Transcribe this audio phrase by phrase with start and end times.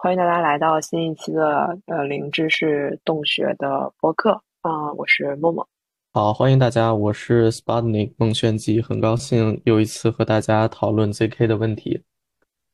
[0.00, 5.68] 欢迎大家来到新一期的呃零知识洞穴的播客啊、我是默默。
[6.12, 12.04] 好，欢迎大家，我是 Sputnik 孟炫基，很高兴又一次和大家讨论 ZK 的问题。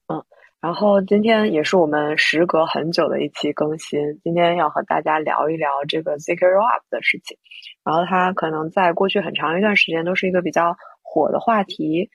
[0.08, 0.22] 嗯
[0.60, 7.38] 然后今天也是我们时隔很久的一期更新，今天要和大家聊一聊这个 ZK Rollup 的事情。
[7.82, 12.11] 然后它可能在过去很长一段时间都是一个比较火的话题。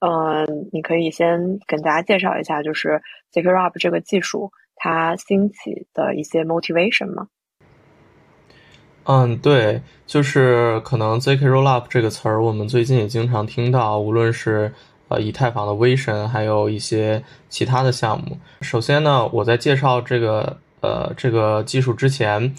[0.00, 3.00] 嗯、你可以先跟大家介绍一下，就是
[3.32, 7.28] ZK Rollup 这个技术它兴起的一些 motivation 吗？
[9.04, 14.72] 嗯，对，就是可能 ZK Rollup 这个词儿，我们最近也经常听到，无论是
[15.08, 18.36] 呃以太坊的威神，还有一些其他的项目。
[18.62, 22.52] 首先呢，我在介绍这个呃这个技术之前，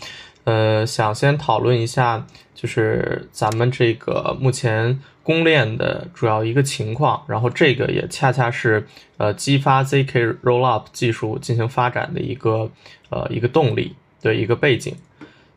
[0.46, 2.26] 呃，想先讨论一下，
[2.56, 12.72] 就是咱们这个目前公链的主要一个情况，然后这个也恰恰是呃激发 ZK Rollup 技术进行发展的一个
[13.10, 14.96] 呃一个动力，对一个背景。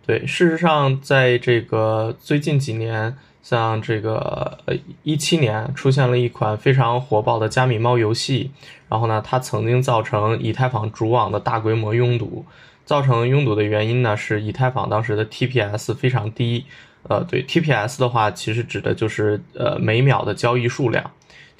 [0.04, 8.50] 对，事实上，在这个最近几年，像这个呃一七年出现了一款非常火爆的加密猫游戏，
[8.88, 12.44] 然后呢，它曾经造成以太坊主网的大规模拥堵。
[12.84, 16.64] 造成拥堵的原因呢，是以太坊当时的 TPS 非常低。
[17.10, 21.10] 呃，对 TPS 的话，其实指的就是呃每秒的交易数量。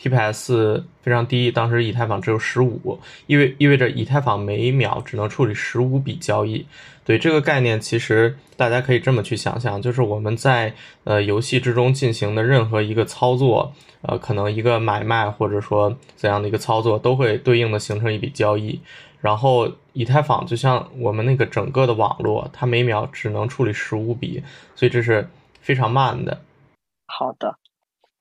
[0.01, 6.65] TPS 非常低，当时以太坊只有十五，意味意味着以太坊每秒只能处理十五笔交易。
[7.05, 18.81] 对这个概念，其实大家可以这么去想象，就是我们在呃游戏之中进行的任何一个操作，呃，可能一个买卖或者说怎样的一个操作，都会对应的形成一笔交易。
[19.21, 24.43] 然后以太坊就像我们那个整个的网络，它每秒只能处理十五笔，
[24.75, 25.29] 所以这是
[25.61, 26.39] 非常慢的。
[27.07, 27.55] 好的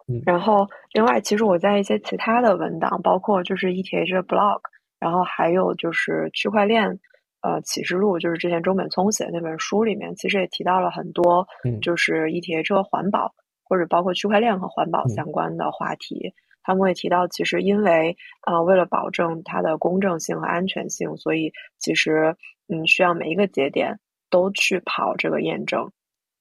[0.08, 0.22] 嗯。
[0.26, 4.60] 然后，另外，其实我在一些其他的文档，包括就是 ETH 的 blog，
[5.00, 7.00] 然后还有就是区块链
[7.42, 16.34] 呃启示录，就是之前中本聪写的那本书里面，其实也提到了很多嗯就是 ETH 和环保，或者包括区块链和环保嗯相关的话题。
[16.62, 18.16] 他们会提到，其实因为
[18.46, 22.36] 呃，为了保证它的公正性和安全性，所以其实
[22.68, 24.00] 嗯，需要每一个节点
[24.30, 25.90] 都去跑这个验证，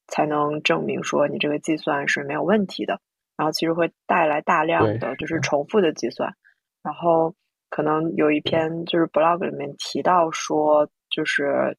[0.09, 3.01] 才能证明说你这个计算是没有问题的。
[3.37, 6.35] 然后其实会带来大量的就是重复的计算。
[6.83, 7.35] 然后
[7.71, 11.77] 可能有一篇就是 blog 里面提到说，就是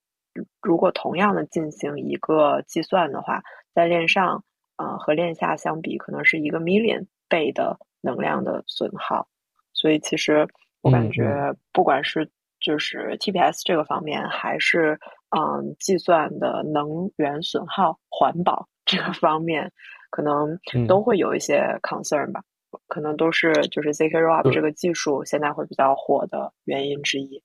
[0.62, 3.42] 如果同样的进行一个计算的话，
[3.74, 4.44] 在链上
[4.78, 9.28] 呃和链下相比，可能是一个 million 倍的能量的损耗。
[9.74, 10.48] 所以其实
[10.82, 12.30] 我感嗯觉，不管是
[12.62, 14.98] 就是 TPS 这个方面，还是
[15.30, 19.72] 嗯计算的能源损耗、环保这个方面，
[20.10, 22.42] 可能嗯都会有一些 concern 吧。
[22.88, 27.42] 可能都是就是 ZK Rollup 对这个技术现在会比较火的原因之一。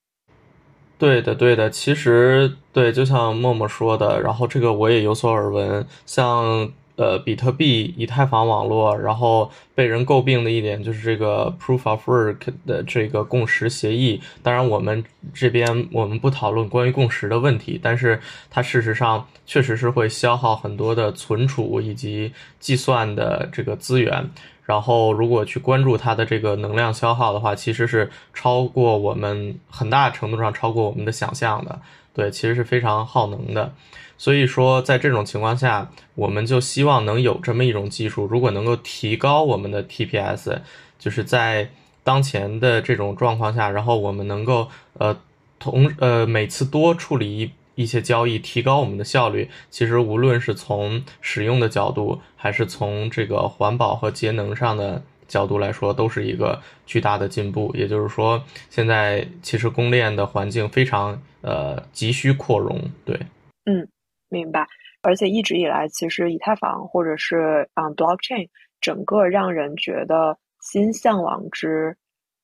[0.99, 14.21] 对的，对的，其实对，就像默默说的，然后这个我也有所耳闻，像呃比特币、以太坊网络，然后被人诟病的一点就是这个 Proof of Work 的这个共识协议。
[14.43, 24.31] 当然，我们这边我们不讨论关于共识的问题，但是它事实上确实是会消耗很多的存储以及计算的这个资源。
[24.65, 31.79] 然后，如果去关注它的这个能量消耗的话，其实是超过我们很大程度上超过我们的想象的。
[32.15, 33.75] 对，其实是非常耗能的。
[34.17, 40.61] 所以说，在这种情况下，我们就希望能有这么一种技术，如果能够提高我们的 TPS，
[40.99, 41.71] 就是在
[42.03, 45.17] 当前的这种状况下，然后我们能够呃
[45.59, 49.51] 同呃每次多处理一一些交易，提高我们的效率。
[49.69, 57.73] 其实无论是从使用的角度，还是从这个环保和节能上的角度来说，都是一个巨大的进步。
[57.75, 62.81] 也就是说，现在其实公链的环境非常呃急需扩容。
[63.05, 63.19] 对，
[63.65, 63.89] 嗯
[64.35, 64.67] 明白。
[65.03, 68.49] 而且一直以来，其实以太坊或者是嗯 blockchain
[68.81, 71.97] 整个让人觉得心向往之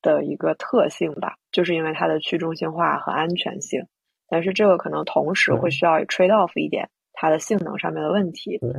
[0.02, 3.82] 的一个特性吧，就是因为它的去中心化和安全性。
[4.28, 8.58] 但是这个可能同时会需要 trade off 一点它的性能上面的问题。
[8.58, 8.70] 对，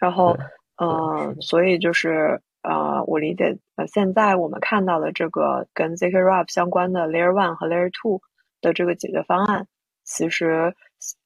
[0.00, 0.36] 然后
[0.76, 8.20] 嗯，呃所以就是呃，我理解呃，现在我们看到的这个跟 ZK Rollup 相关的 Layer One 和 Layer Two
[8.62, 9.66] 的这个解决方案，
[10.04, 10.74] 其实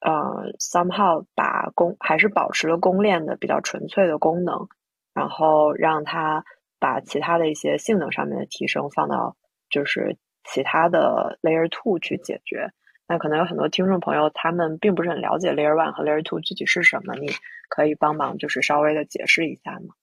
[0.01, 4.67] 呃，somehow 把公还是保持了公链的比较纯粹的功能，
[5.13, 6.43] 然后让它
[6.79, 9.35] 把其他的一些性能上面的提升放到
[9.69, 12.71] 就是其他的 Layer Two 去解决。
[13.07, 17.31] 那可能有很多听众朋友他们并不是很了解 Layer One 和 Layer Two 具体是什么，你
[17.67, 19.95] 可以帮忙就是稍微的解释一下吗？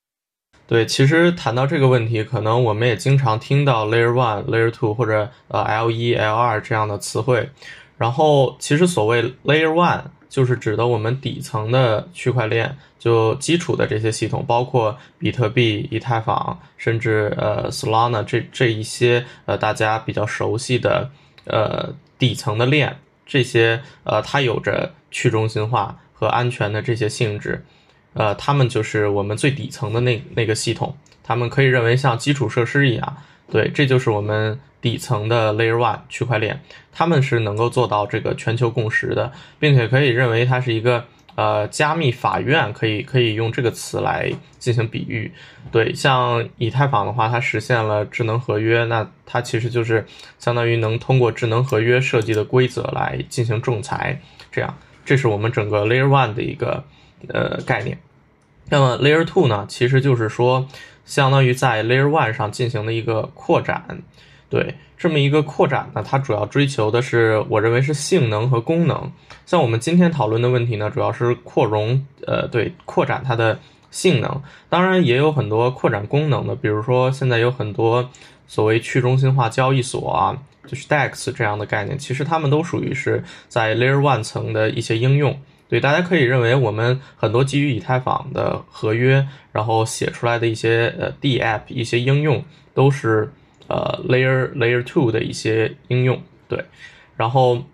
[0.66, 7.48] 对，其实谈到这个问题，可能我们也经常听到 Layer One、Layer Two 或者呃 L 一、L 二这样的词汇。
[7.96, 21.10] 然后，其实所谓 Layer One 就是指的我们底层的区块链，就基础的这些系统，包括比特币、以太坊，甚至呃 Solana 这这一些呃大家比较熟悉的
[21.44, 27.64] 呃底层的链，这些呃它有着去中心化和安全的这些性质。
[28.12, 33.16] 呃，他们就是我们最底层的那那个系统，他们可以认为像基础设施一样，
[33.50, 36.60] 对，这就是我们底层的 Layer One 区块链，
[36.92, 41.04] 他们是能够做到这个全球共识的，并且可以认为它是一个
[41.36, 45.32] 呃加密法院，可以可以用这个词来进行比喻。
[45.70, 50.04] 对，像以太坊的话，它实现了智能合约，那它其实就是
[50.38, 54.20] 相当于能通过智能合约设计的规则来进行仲裁，
[54.50, 56.84] 这样，这是我们整个 Layer One 的一个
[57.28, 57.98] 呃概念。
[58.68, 60.66] 那么 Layer Two 呢，其实就是说，
[61.06, 64.02] 相当于在 Layer One 上进行的一个扩展。
[64.48, 69.10] 对，这么一个扩展呢，它主要追求的是，我认为是性能和功能。
[69.44, 73.58] 像我们今天讨论的问题呢，主要是扩容，呃，对，扩展它的
[73.90, 74.42] 性能。
[74.68, 78.08] 当然也有很多扩展功能的，比如说现在有很多
[78.46, 85.36] 所谓去中心化交易所啊，就是 DEX 这样的概念，其实它们都属于是在 Layer One 层的一些应用。
[85.68, 93.32] 对，大家可以认为我们很多基于以太坊的合约，然后写出来的一些呃 D App 一些应用，都是
[93.66, 96.22] 呃 Layer Layer Two 的一些应用。
[96.46, 96.64] 对，
[97.16, 97.64] 然后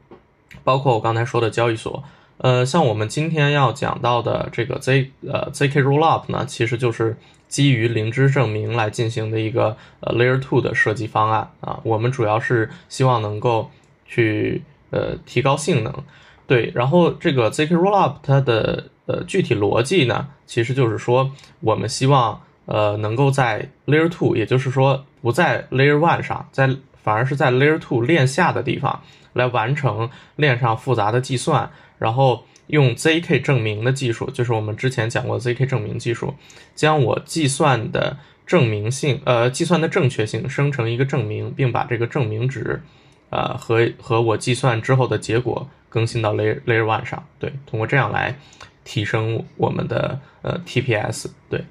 [0.65, 2.03] 包括我刚才说的交易所，
[2.39, 11.79] 呃，像我们今天要讲到的这个 Z 呃 ZK Rollup 呢，其实就是基于零知证明来进行的一个呃 Layer Two 的设计方案啊。
[11.83, 13.71] 我们主要是希望能够
[14.07, 15.93] 去呃提高性能。
[16.53, 26.69] 对，然后这个 zk rollup 它的呃具体逻辑呢，其实就是说，我们希望呃能够在 layer two，也就是说不在 layer one 上，在
[27.03, 29.01] 反而是在 layer two 链下的地方
[29.33, 36.35] 来完成链上复杂的计算，然后用 zk 证明的技术，就是我们之前讲过 zk 证明技术，
[36.75, 42.83] 将我计算的证明性呃计算的正确性生成一个证明，并把这个证明值。
[43.35, 48.35] 呃，和和我计算之后的结果更新到 layer layer one 上，对，通过这样来
[48.83, 51.63] 提升我们的呃 TPS，对。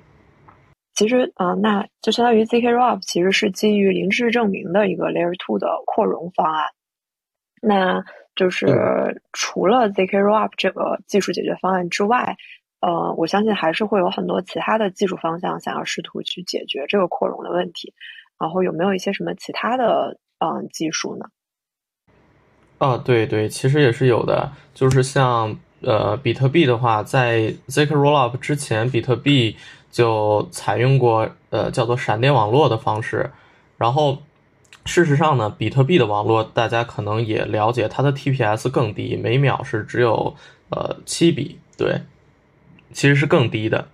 [0.94, 6.65] 其实啊，那就相当于 zk rollup 其实是基于零知识证明的一个 layer two 的扩容方案。
[7.63, 8.03] 那
[8.35, 12.35] 就是除了 zk rollup 这个技术解决方案之外，
[12.81, 17.94] 呃，我相信还是会有很多其他的技术方向想要试图去解决这个扩容的问题。
[18.39, 21.25] 然后有没有一些什么其他的嗯技术呢？
[22.81, 29.56] 啊，对对，其实也是有的，就是像呃，比特币的话，在 zk rollup 之前，比特币
[29.92, 33.30] 就采用过呃叫做闪电网络的方式。
[33.78, 34.24] 然后
[34.83, 40.36] 事实上呢，比特币的网络大家可能也了解，它的 TPS 更低，每秒是只有
[40.69, 42.01] 呃七笔，对，
[42.92, 43.89] 其实是更低的。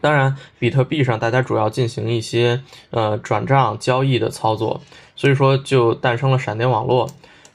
[0.00, 4.80] 当然，比特币上大家主要进行一些呃转账交易的操作，
[5.14, 7.10] 所以说就诞生了闪电网络。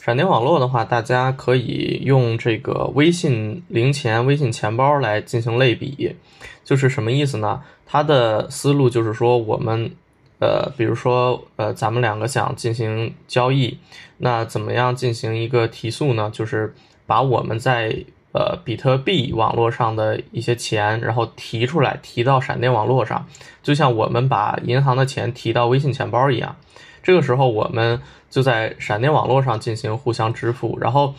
[0.10, 6.16] 闪电网络的话，大家可以用这个微信零钱、微信钱包来进行类比，
[6.64, 7.62] 就是什么意思呢？
[7.86, 9.92] 它的思路就是说，我们，
[10.40, 13.78] 呃，比如说，呃，咱们两个想进行交易，
[14.18, 16.32] 那怎么样进行一个提速呢？
[16.34, 16.74] 就是
[17.06, 17.96] 把我们在
[18.32, 23.28] 呃比特币网络上的一些钱，然后提出来，提到闪电网络上，
[23.62, 26.56] 就像我们把银行的钱提到微信钱包一样。
[27.02, 31.16] 这个时候，我们就在闪电网络上进行互相支付，然后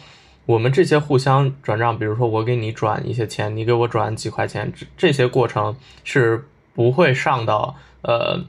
[0.46, 8.44] 我们这些互相转账，比如说我给你转一些钱，你给我转几块钱，这这些过程是不会上到呃，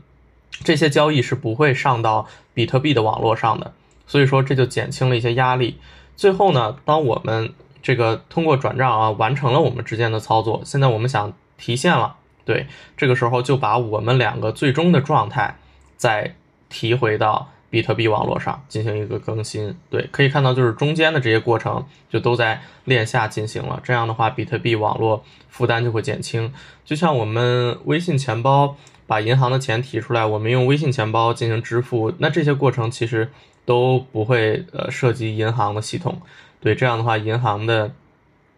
[0.63, 3.73] 这些交易是不会上到比特币的网络上的，
[4.05, 5.79] 所以说这就减轻了一些压力。
[6.15, 15.57] 最后呢，当我们这个通过转账啊完成了我们之间的操作，现在我们想提现了，对，这个时候就把我们两个最终的状态
[15.97, 16.35] 在。
[16.71, 23.79] 提回到比特币网络上进行一个更新，对，可以看到就是中间的这些过程就都在链下进行了。
[23.83, 26.51] 这样的话，比特币网络负担就会减轻。
[26.83, 28.75] 就像我们微信钱包
[29.05, 33.29] 把银行的钱提出来，我们用微信钱包进行支付，那这些过程其实
[33.65, 36.21] 都不会呃涉及银行的系统。
[36.59, 37.91] 对，这样的话，银行的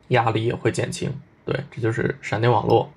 [0.10, 1.13] 压力也会减轻。
[1.46, 2.89] 对，这就是闪电网络。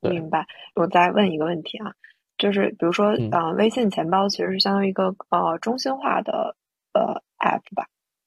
[0.00, 0.46] 明白。
[0.74, 1.92] 我再问一个问题啊。
[2.40, 6.56] 就是比如说，呃，微信钱包其实是相当于一个呃中心化的
[6.92, 7.86] 呃 app 吧。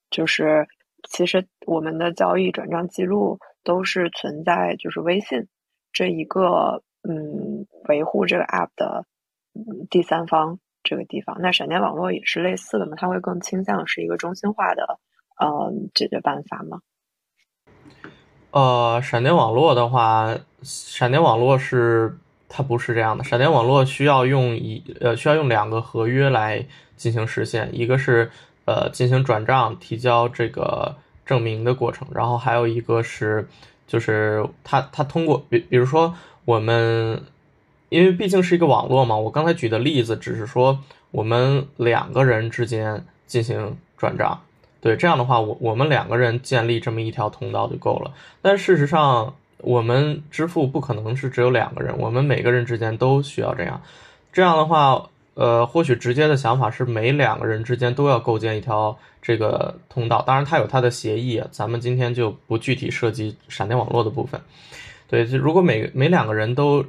[0.09, 0.67] 就是
[1.09, 5.47] 其实我们的交易转账记录都是存在就是微信
[5.91, 9.05] 这一个嗯维护这个 App 的
[9.89, 11.37] 第三方这个地方。
[11.39, 12.95] 那闪电网络也是类似的嘛？
[12.95, 14.99] 它会更倾向是一个中心化的
[15.39, 16.81] 呃解决办法吗？
[18.51, 22.15] 呃，闪电网络的话，闪电网络是
[22.53, 23.23] 它不是这样的。
[23.23, 26.63] 闪电网络需要用一呃需要用两个合约来
[26.95, 28.29] 进行实现，一个是
[28.65, 30.95] 呃进行转账提交这个
[31.25, 33.47] 证明的过程，然后还有一个是。
[33.85, 37.21] 就是它，它通过比比如说我们，
[37.89, 40.79] 因为毕竟是一个网络嘛，我刚才举的例子只是说
[41.11, 44.41] 我们两个人之间进行转账，
[44.81, 48.11] 对，这样的话，我我们两个人建立这么一条通道就够了。
[48.41, 53.81] 但事实上，我们支付不可能是只有两个人，我们每个人之间都需要这样。
[54.31, 55.09] 这样的话。
[55.35, 64.39] 呃，或许直接的想法是每两个人之间都要构建一条这个通道，当然它有它的协议，咱们今天就不具体涉及闪电网络的部分。
[65.09, 66.85] 对，如果每每两个人都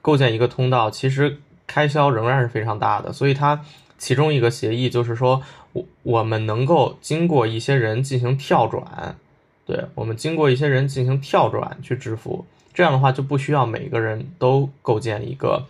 [0.00, 3.12] 构建一个通道，其实开销仍然是非常大的。
[3.12, 3.60] 所以它
[3.98, 5.42] 其中一个协议就是说，
[5.72, 9.16] 我我们能够经过一些人进行跳转，
[9.64, 15.64] 对我们经过一些人进行跳转去支付，这样的话就不需要每个人都构建一个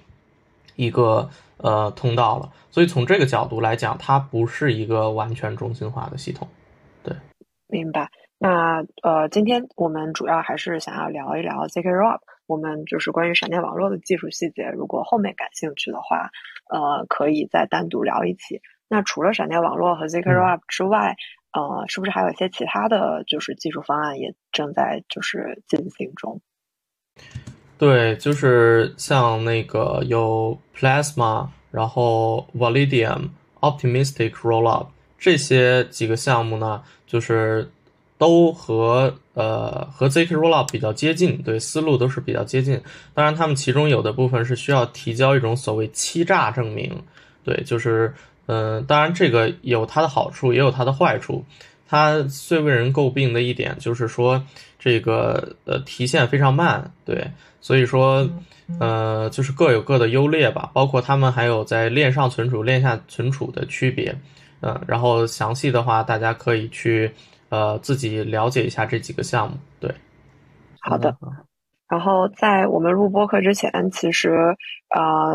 [0.77, 1.31] 一个。
[1.59, 6.49] 呃，通道了，所以从这个角度来讲，它不是一个完全中心化的系统。
[7.05, 7.15] 对，
[7.69, 8.11] 明白。
[8.37, 12.19] 那呃，今天我们主要还是想要聊一聊 ZK Rollup，
[12.49, 14.65] 我们就是关于闪电网络的技术细节。
[14.71, 16.33] 如果后面感兴趣的话，
[16.69, 18.61] 呃，可以再单独聊一期。
[18.89, 21.15] 那除了闪电网络和 ZK Rollup 之外，
[21.52, 26.40] 呃，是不是还有一些其他的就是技术方案也正在就是进行中？
[27.78, 33.30] 对，就是像那个有 Plasma，然后 Validium、
[33.61, 34.87] Optimistic Rollup
[35.18, 37.71] 这些几个项目呢，就是
[38.18, 42.80] 都和呃和 ZK Rollup 比较接近，对，思路都是比较接近。
[43.14, 47.02] 当然，他们其中有的部分是需要提交一种所谓欺诈证明，
[47.42, 48.14] 对，就是
[48.47, 51.45] 嗯，当然这个有它的好处，也有它的坏处。
[51.87, 54.43] 它最为人诟病的一点就是说，
[54.79, 57.31] 这个呃提现非常慢，对，
[57.61, 58.27] 所以说，
[58.81, 60.71] 呃，就是各有各的优劣吧。
[60.73, 64.17] 包括他们还有在链上存储、链下存储的区别，
[64.63, 67.13] 嗯，然后详细的话，大家可以去
[67.51, 69.59] 呃自己了解一下这几个项目。
[69.79, 69.95] 对，
[70.81, 71.15] 好的。
[71.91, 74.31] 然后在我们录播课之前，其实
[74.89, 75.35] 呃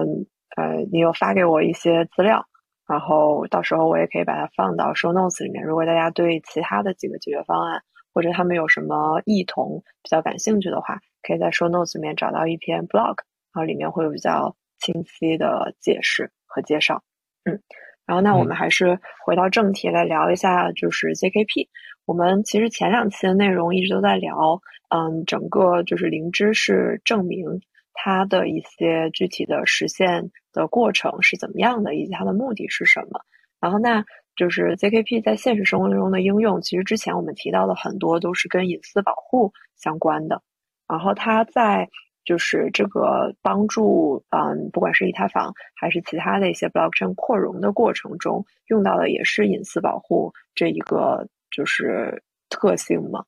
[0.56, 2.47] 呃，你有发给我一些资料。
[2.88, 5.64] 然后到时候我也可以把它放到 show notes 里面。
[5.64, 7.82] 如果大家对其他的几个解决方案
[8.14, 13.18] 或者他们有什么异同比较感兴趣的话，可以在 show notes 里面找到一篇 blog，
[13.54, 17.04] 然后里面会有比较清晰的解释和介绍。
[17.44, 17.62] 嗯，
[18.06, 21.68] 然后那我们还是回到正题来聊一下，就是 ZKP。
[22.06, 24.62] 我们其实前两期的内容一直都在聊，
[24.96, 27.44] 嗯，整个就是灵芝是证明。
[28.00, 33.22] 它的一些具体的实现的过程是怎么样的，以及它的目的是什么？
[33.60, 40.44] 然后，那就是 ZKP 在现实生活中的应用，其实之前我们提到的很多都是跟隐私保护相关的。
[40.88, 41.90] 然后，它在
[42.24, 53.26] 就是这个帮助，嗯，不管是以太坊还是其他的一些 blockchain 扩容的过程中，用到的也是隐私保护这一个就是特性嘛？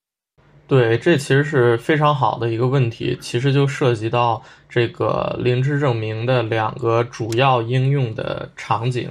[0.70, 9.10] 对，这其实是非常好的一个问题，其实就涉及到这个零知证明的两个主要应用的场景。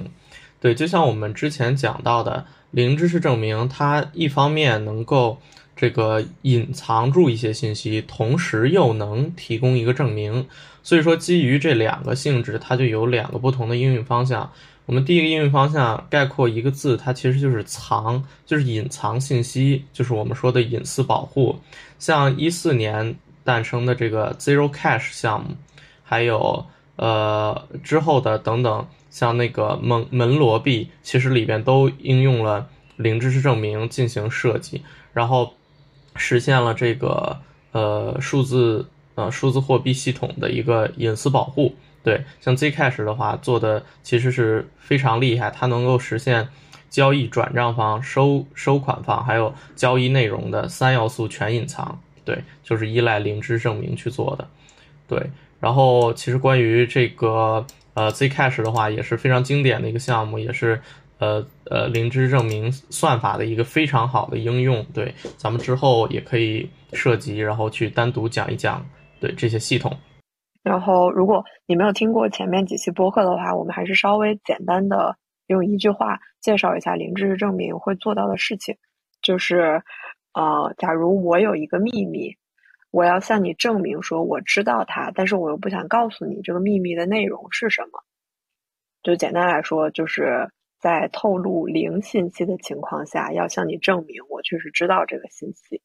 [0.61, 5.37] 对，就像我们之前讲到的，零知识证明，它一方面能够
[5.75, 10.47] 这个隐藏住一些信息，同时又能提供一个证明。
[10.81, 14.49] 所以说，基于这两个性质，它就有两个不同的应用方向。
[14.89, 21.59] 我们第一个应用方向概括一个字，它其实就是藏，就是隐藏信息，就是我们说的隐私保护。
[21.99, 25.55] 像一四年诞生的这个 Zero Cash 项目，
[26.01, 26.65] 还有
[26.95, 34.81] 呃之后的等等，像那个门门罗币，其实里边都应用了零知识证明进行设计，
[35.13, 35.53] 然后
[36.15, 37.39] 实现了这个
[37.73, 41.75] 呃数字呃数字货币系统的一个隐私保护。
[42.01, 46.47] 对，像 Zcash 的话做的其实是非常厉害，它能够实现
[46.89, 52.01] 交易转账方、收收款方还有交易内容的三要素全隐藏。
[52.23, 54.47] 对，就是依赖零知证明去做的。
[55.07, 55.29] 对，
[55.59, 57.65] 然后其实关于这个
[57.95, 60.79] 呃 Zcash 的话也是非常经典的一个项目，也是
[61.17, 64.85] 呃呃零知证明算法的一个非常好的应用。
[64.93, 68.85] 对，咱们之后也可以涉及，然后去单独讲一讲
[69.19, 69.97] 对这些系统。
[70.61, 78.77] 然后，如果你没有听过前面几期播客的话，我们还是稍微简单的用一句话介绍一下零知识证明会做到的事情，
[79.21, 79.81] 就是，
[80.33, 82.35] 呃，假如我有一个秘密，
[82.91, 88.03] 我要向你证明说我知道它，但是我又不想告诉你这个秘密的内容是什么。
[89.01, 95.81] 就简单来说，就是在透露零信息的情况下，要向你证明我确实知道这个信息。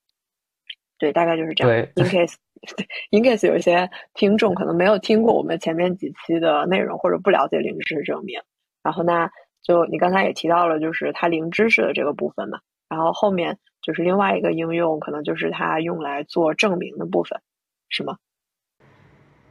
[0.99, 1.87] 对，大概就是这样。
[1.95, 2.29] 对 In
[3.11, 8.41] case，In case 有一些听众可能没有听过我们前面几期的内容，或者不了解零知识证明。
[8.83, 9.29] 然后呢，
[9.63, 12.59] 就你刚才也提到了，就是它零知识的这个部分嘛。
[12.89, 17.41] 然后后面就是另外一个应用，可能就是它用来做证明的部分，
[17.89, 18.17] 是吗？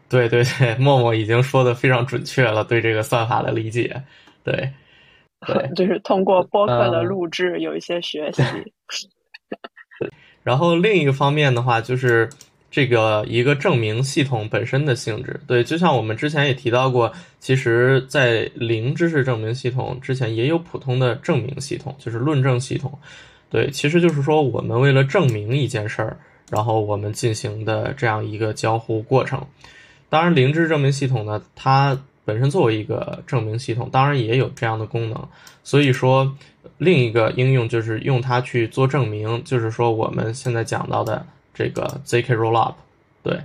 [0.09, 4.03] 对对对，默默已经说的非常准确了，对这个算法的理解，
[4.43, 4.71] 对，
[5.47, 8.43] 对， 就是通过播客的录制有一些学习。
[10.43, 12.29] 然后另一个方面的话，就是
[12.73, 15.39] 这个一个证明系统本身的性质。
[15.45, 22.97] 对，就像我们之前也提到过，其实，在零知识证明系统之前也有普通的证明系统，就是论证系统。
[23.51, 26.17] 对，其实就是说我们为了证明一件事儿，
[26.49, 29.39] 然后我们进行的这样一个交互过程。
[30.09, 35.27] 当然，零知识证明系统呢，它本身作为一个证明系统，当然也有这样的功能。
[35.63, 36.35] 所以说。
[36.77, 42.75] 另一个应用就是用它去做证明，就是说我们现在讲到的这个 zk rollup，
[43.21, 43.39] 对，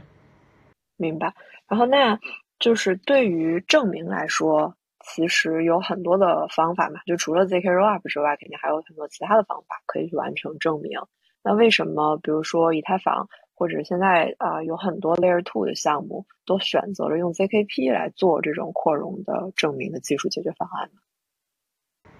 [0.97, 1.35] 明白。
[1.69, 2.19] 然后那
[2.59, 4.75] 就是对于证明来说，
[5.05, 10.99] 其实有很多的方法嘛，就除了 zk rollup 之外，肯定还有很多其他的方法可以去完成证明。
[11.43, 22.11] 那为什么比如说以太坊或者现在啊有很多 layer two 的项目都选择了用 zkp 来做这种扩容的证明的技术解决方案呢？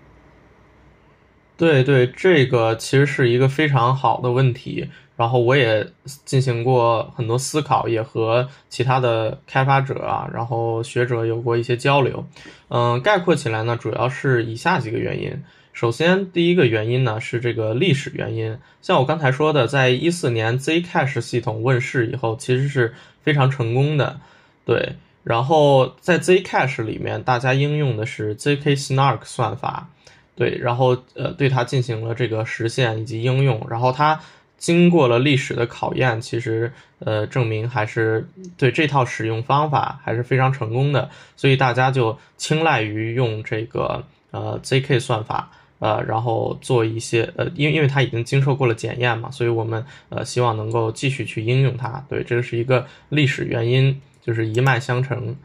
[1.57, 4.89] 对对，这个其实是一个非常好的问题，
[5.19, 5.85] 然后我也
[6.25, 12.25] 进行过很多思考，也和其他的开发者啊，然后学者有过一些交流。
[12.69, 15.43] 嗯，概括起来呢，主要是以下几个原因。
[15.73, 22.95] 首先，第一个原因呢是这个历史原因，像我刚才说的，在一四年 Zcash 系统问世以后，其实是
[23.25, 24.21] 非常成功的。
[24.65, 24.95] 对，
[25.25, 29.89] 然后在 Zcash 里面，大家应用的是 zk Snark 算法。
[30.37, 34.21] 对，然后呃，对它进行了这个实现以及应用，然后它
[34.59, 52.05] 经过了历史的考验，其实呃，证明还是对这套使用方法还是非常成功的，所以大家就青睐于用这个呃 zk 算法，呃，然后做一些呃，因为因为它已经经受过了检验嘛，所以我们呃希望能够继续去应用它。
[52.09, 55.37] 对，这是一个历史原因，就是一脉相承。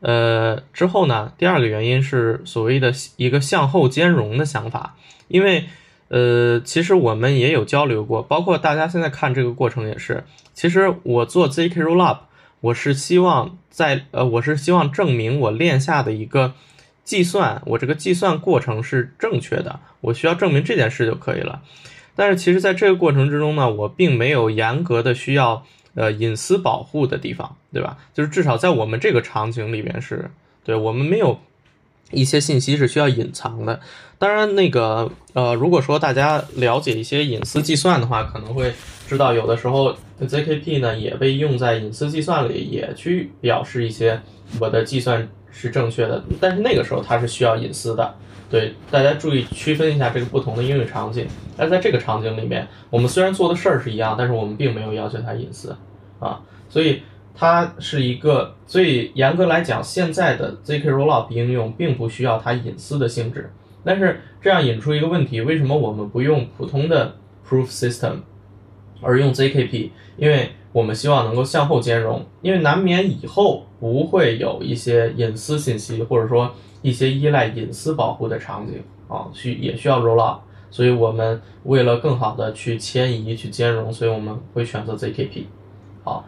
[0.00, 1.32] 呃，之后呢？
[1.36, 4.94] 第二个原因是所谓的一个向后兼容的想法，
[5.26, 5.64] 因为
[6.08, 10.24] 呃，其实我们也有交流过，包括大家现在看这个过程也是。
[10.54, 12.18] 其实我做 zk rollup，
[12.60, 16.54] 我是希望在呃，我是希望证明我链下的一个
[17.04, 21.62] 计算，我这个计算过程是正确的，我需要证明这件事就可以了。
[22.16, 25.64] 但是其实在这个过程之中呢，我并没有严格的需要。
[25.94, 27.98] 呃，隐私保护的地方，对吧？
[28.14, 30.30] 就是至少在我们这个场景里边是，
[30.62, 31.40] 对我们没有
[32.10, 33.80] 一些信息是需要隐藏的。
[34.18, 38.72] 当然，那个呃，如果说大家了解一些隐私计算的话，可能会
[39.06, 44.20] 知道有的时候 zkp 呢也被用在隐私计算里，也去表示一些
[44.58, 46.22] 我的计算是正确的。
[46.40, 48.14] 但是那个时候它是需要隐私的。
[48.50, 51.26] 对，大家注意区分一下这个不同的应用场景。
[51.56, 55.76] 那在这个场景里面，我们虽然做的事儿是一样，但是我们并没有要求它隐私。
[56.18, 57.02] 啊，所以
[57.40, 63.52] 它是一个，所以严格来讲，现在的 zk rollup 应用并不需要它隐私的性质。
[63.84, 67.14] 但是这样引出一个问题：为什么我们不用普通的
[67.48, 68.22] proof system，
[69.00, 69.90] 而用 zkp？
[70.16, 80.38] 因为我们希望能够向后兼容，因为难免以后不会有一些隐私信息，或者说一些依赖隐私保护的场景啊，需也需要 rollup。
[80.70, 85.44] 所以我们为了更好的去迁移、去兼容，所以我们会选择 zkp。
[86.02, 86.24] 好，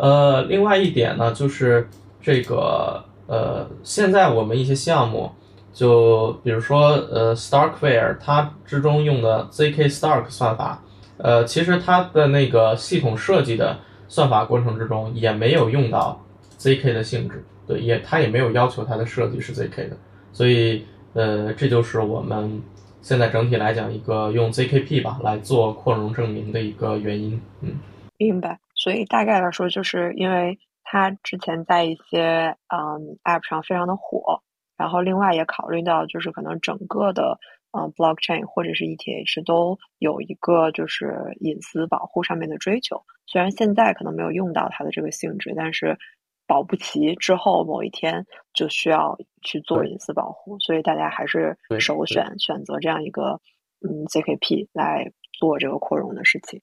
[0.00, 1.86] 呃，另外一点呢，就是
[2.22, 5.30] 这个呃，现在我们一些项目，
[5.74, 10.82] 就比如说呃，Starkware 它之中用的 zk Stark 算法，
[11.18, 16.18] 呃，其实它的那个系统设计的算法过程之中也没有用到
[16.58, 19.96] zk 的性质，对，也它也没有要求它的设计是 zk 的，
[20.32, 22.62] 所以呃，这就是我们
[23.02, 27.74] 现在整体来讲一个用 zkp 吧来做扩容证明的一个原因，嗯，
[28.16, 28.58] 明白。
[28.82, 34.40] 所以大概来说，就是因为它之前在一些嗯 App 上非常的火，
[34.78, 37.38] 然后另外也考虑到就是可能整个的
[37.72, 43.02] 嗯 Blockchain 或者是 ETH 都有一个就是隐私保护上面的追求。
[43.26, 45.98] 虽然现在可能没有用到它的这个性质，但是
[46.46, 53.40] 保不齐之后某一天就需要去做隐私保护，所以大家还是首选选择这样一个
[53.86, 56.62] 嗯 ZKP 来做这个扩容的事情。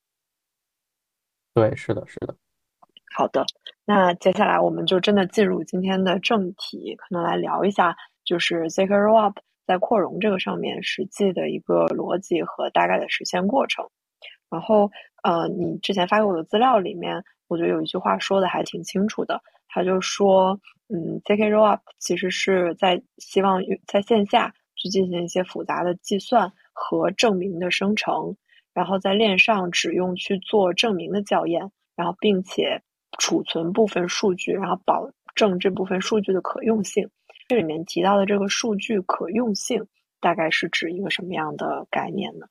[1.57, 2.35] 对，是的，是的。
[3.15, 3.43] 好的，
[3.83, 9.33] 那接下来我们就真的进入今天的正题，可能来聊一下，就是 zk rollup
[9.65, 13.83] 在扩容这个上面实际的一个逻辑和大概的实现过程。
[14.51, 14.91] 然后，
[15.23, 28.37] 呃，你之前发给我的资料里面，我觉得有一句话说的还挺清楚的，他就说，嗯，zk rollup 其实是在希望在线下去进行一些复杂的计算和证明的生成，
[28.77, 32.83] 然后在链上只用去做证明的校验，然后并且
[33.17, 37.09] 储存部分数据，然后保证这部分数据的可用性。
[37.47, 39.87] 这里面提到的这个数据可用性，
[40.21, 42.45] 大概是指一个什么样的概念呢？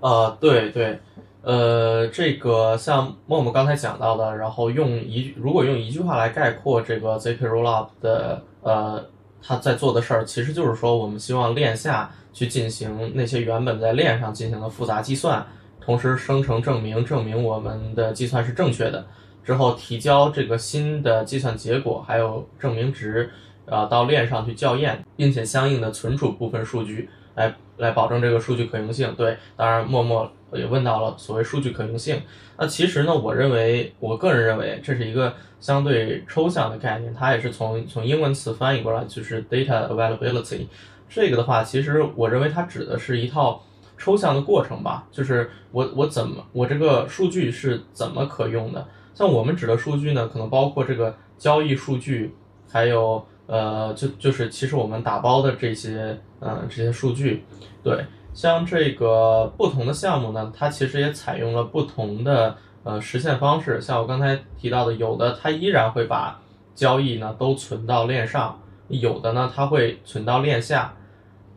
[0.00, 0.98] 呃，对对，
[1.42, 9.08] 呃，这个像默默刚才讲到的，然后用一如果用一句话来概括这个 zk rollup 的呃，
[9.42, 15.46] 他在做的事儿，其实就是说，我们希望链下去进行那些原本在链上进行的复杂计算，
[15.80, 19.06] 同时生成证明，证明我们的计算是正确的，
[19.44, 23.30] 之后提交这个新的计算结果，还有证明值，
[23.66, 27.08] 呃，到链上去校验，并且相应的存储部分数据。
[27.36, 32.20] 来来保证这个数据可用性，对，当然默默也问到了所谓数据可用性。
[32.56, 40.66] 那其实呢，我认为，我个人认为，这是一个相对抽象的概念，它也是从从英文词翻译过来，就是 data availability。
[41.08, 43.62] 这个的话，其实我认为它指的是一套
[43.96, 48.86] 抽象的过程吧，就是我我怎么我这个数据是怎么可用的？
[49.14, 52.34] 像我们指的数据呢，可能包括这个交易数据，
[52.70, 53.24] 还有。
[53.46, 57.42] 呃，就就是其实我们打包的这些，嗯，这些数据，
[57.82, 63.80] 对，像这个不同的项目呢，它其实也采用了不同的呃实现方式。
[63.80, 66.40] 像我刚才提到的，有的它依然会把
[66.74, 70.94] 交易呢都存到链上，有的呢它会存到链下。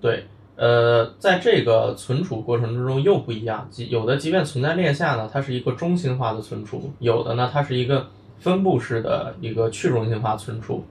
[0.02, 8.08] 对，呃，在这个存储过程之中又不一样，即有的即便存在链下呢，它是一个中心化的存储；有的呢，它是一个
[8.40, 10.84] 分布式的一个去中心化存储。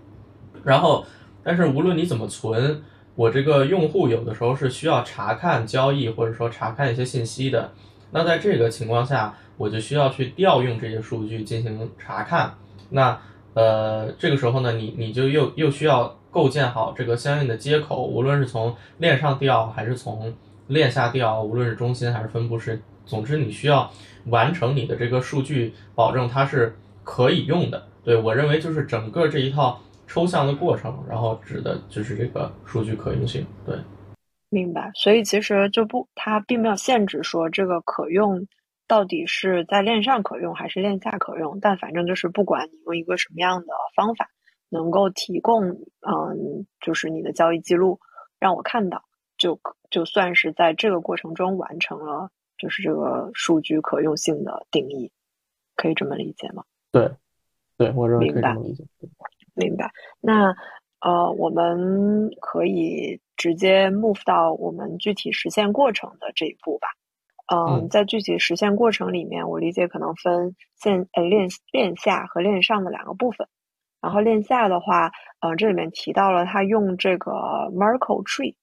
[0.65, 1.05] 然后，
[1.43, 2.83] 但是无论你怎么存，
[3.15, 7.73] 我这个用户有的时候是需要查看交易或者说查看一些信息的。
[8.11, 12.55] 那在这个情况下，我就需要去调用这些数据进行查看。
[12.91, 13.19] 那
[13.55, 20.33] 呃，这个时候呢，你你就又又需要构建好这个相应的接口，无论是从链上调还是从
[20.69, 23.91] 链下调，无论是中心还是分布式，总之你需要
[24.27, 27.87] 完成你的这个数据，保证它是可以用的。
[28.03, 29.81] 对我认为就是整个这一套。
[30.07, 33.47] 抽象的过程，然后指的就是这个数据可用性。
[33.65, 33.77] 对，
[34.51, 34.91] 明白。
[34.95, 38.47] 所以其实就不，它并没有限制说这个可用
[38.87, 44.29] 到底是在链上可用还是链下可用，但反正就是不管你用一个什么样的方法，
[44.69, 47.99] 能够提供，嗯，就是你的交易记录
[48.39, 49.05] 让我看到，
[49.39, 49.59] 就
[49.91, 55.11] 就算是在这个过程中完成了，就是这个数据可用性的定义，
[55.75, 56.65] 可以这么理解吗？
[56.91, 57.11] 对，
[57.79, 58.85] 对我认为可以这么理解。
[59.55, 60.55] 明白，那
[61.01, 66.89] 呃，我们可以直接 move 到我们具体实现过程的这一步吧。
[67.55, 73.47] 嗯，在具体实现过程里面，我理解可能分线呃链链下和链上的两个部分。
[74.01, 75.11] 然后链下的话，
[75.41, 77.33] 呃，这里面提到了他用这个
[77.73, 78.55] Merkle Tree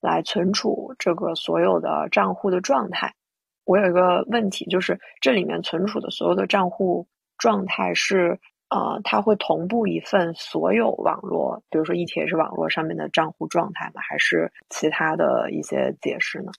[0.00, 3.14] 来存储这个所有的账户的状态。
[3.64, 7.06] 我有一个问题，就是这里面存储的所有的账户
[7.38, 8.38] 状态是。
[8.70, 14.00] 呃，它会同步一份所有网络，比如说 ETH 网络上面的账户状态吗？
[14.08, 16.50] 还是其他的一些解释呢？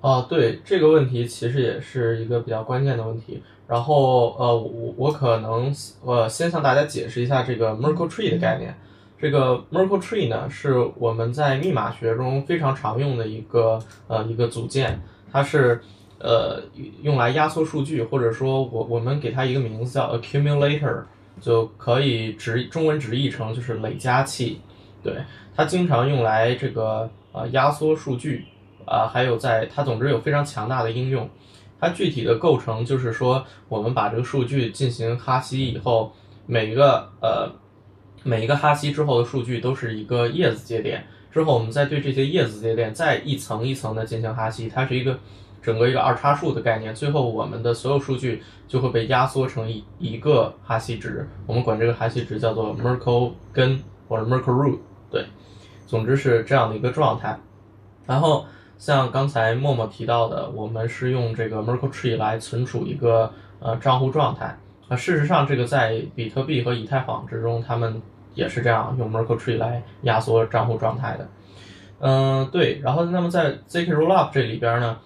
[0.00, 3.42] 哦，对，这个问题其实也是一个比较关键的问题。
[3.68, 5.72] 然后，呃，我我可能
[6.04, 8.74] 呃先向大家解释一下这个 Merkle Tree 的概念。
[9.16, 15.80] 这个 Merkle Tree 呢，是我们在密码学中非常常用的一个呃一个组件，它是
[16.18, 16.60] 呃
[17.02, 21.04] 用来压缩数据，或者说我我们给它一个名字叫 Accumulator。
[21.40, 24.60] 就可以直中文直译成就是累加器，
[25.02, 25.14] 对
[25.54, 28.44] 它经常用来这个呃压缩数据
[28.86, 31.28] 啊，还有在它总之有非常强大的应用。
[31.80, 36.12] 它具体的构成就是说，我们把这个数据进行哈希以后，
[36.46, 37.50] 每一个呃
[38.22, 45.18] 每一个哈希之后的数据都是一个叶子节点，之后我们再对这些叶子节点再一层一层的进行哈希，它是一个。
[45.62, 54.78] 整个一个二叉树的概念，最后我们的所有数据就会被压缩成一一个哈希值，我们管这个哈希值叫做 Merkle 根或者 Merkle root，
[55.10, 55.24] 对，
[55.86, 57.38] 总之是这样的一个状态。
[58.04, 58.44] 然后
[58.76, 64.58] 像刚才默默提到的，我们是用这个 Merkle tree 来存储一个呃账户状态。
[64.88, 68.02] 啊，事实上这个在比特币和以太坊之中，他们
[68.34, 71.28] 也是这样用 Merkle tree 来压缩账户状态的。
[72.00, 72.80] 嗯，对。
[72.82, 74.98] 然后那么在 zk rollup 这里边呢？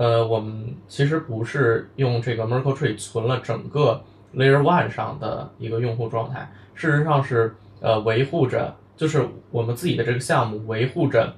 [0.00, 4.02] 呃，我们其实不是用这个 Merkle Tree 存了整个
[4.34, 11.34] Layer One 上的一个用户状态，事实上是呃维护着，就是我们自己的这个项目维护着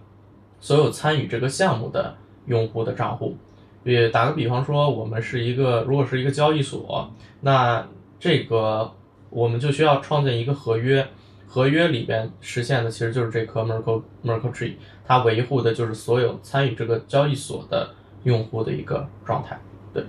[0.61, 2.14] 所有参与这个项目的
[2.46, 3.37] 用户的账户。
[3.83, 7.85] 也打个比方说，我们是一个如果是一个交易所，那
[8.20, 8.92] 这个
[9.29, 11.05] 我们就需要创建一个合约，
[11.48, 17.92] 合约里边实现的其实就是这颗 Merkle Merkle Tree，它维护的就是所有参与这个交易所的
[18.24, 19.58] 用户的一个状态。
[19.92, 20.04] 对，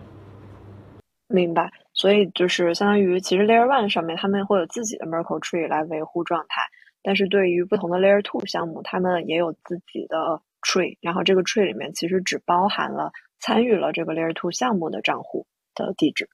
[1.28, 1.71] 明白。
[1.93, 6.62] 所以就是相当于，其实 Layer One 上面他们会有自己的 Merkle Tree 来维护状态，
[7.04, 15.45] 但是对于不同的 Layer Two 项目，他们也有自己的 Tree，然后这个 Tree 里面其实只包含了参与了这个 Layer Two 项目的账户
[15.76, 16.28] 的地址，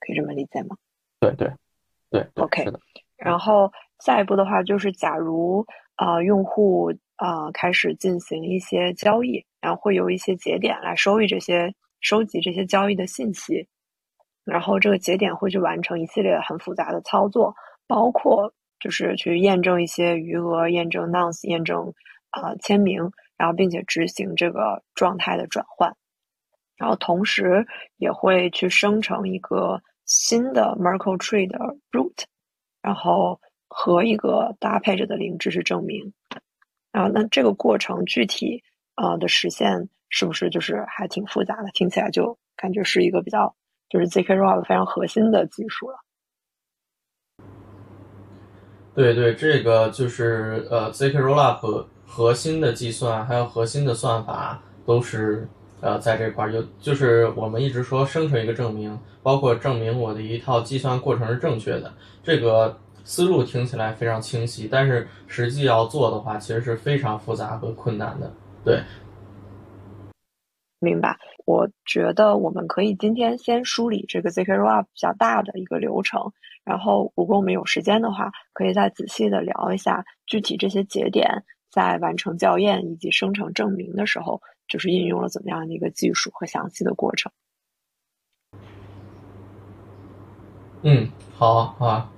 [0.00, 0.76] 可以这么理解吗？
[1.20, 1.52] 对对
[2.10, 2.64] 对，OK。
[3.16, 5.64] 然后下一步的话就是，假如
[5.96, 13.66] 啊用户啊开始进行一些交易，然后会有一些节点来收益这些收集这些交易的信息。
[14.44, 17.52] 然后这个节点会去完成一系列很复杂的操作，
[17.88, 21.92] 包括就是去验证一些余额、验证 nonce、验证
[22.30, 25.96] 啊签名，然后并且执行这个状态的转换，
[26.76, 31.58] 然后同时也会去生成一个新的 Merkle Tree 的
[31.90, 32.22] root，
[32.80, 36.12] 然后和一个搭配着的零知识证明。
[36.92, 38.62] 然后那这个过程具体
[38.96, 41.70] 啊的实现是不是就是还挺复杂的？
[41.72, 43.54] 听起来就感觉是一个比较。
[43.88, 45.96] 就是 zk rollup 非常核心的技术了。
[48.96, 55.48] 对对，这个就是呃 zk rollup 核心的计算，还有核心的算法都是
[55.80, 68.32] 呃在这块儿有，就是我们一直说生成一个证明，包括证明我的一套计算过程是正确的，这个思路听起来非常清晰，但是实际要做的话，其实是非常复杂和困难的。
[68.66, 68.82] 对，
[70.80, 71.16] 明白。
[71.44, 76.32] 我觉得我们可以今天先梳理这个 zk rollup 比较大的一个流程，
[76.64, 87.30] 然后如果我们有时间的话，可以再仔细的聊一下具体这些节点在完成校验以及生成证明的时候，就是应用了怎么样的一个技术和详细的过程。
[90.82, 92.10] 嗯，好啊，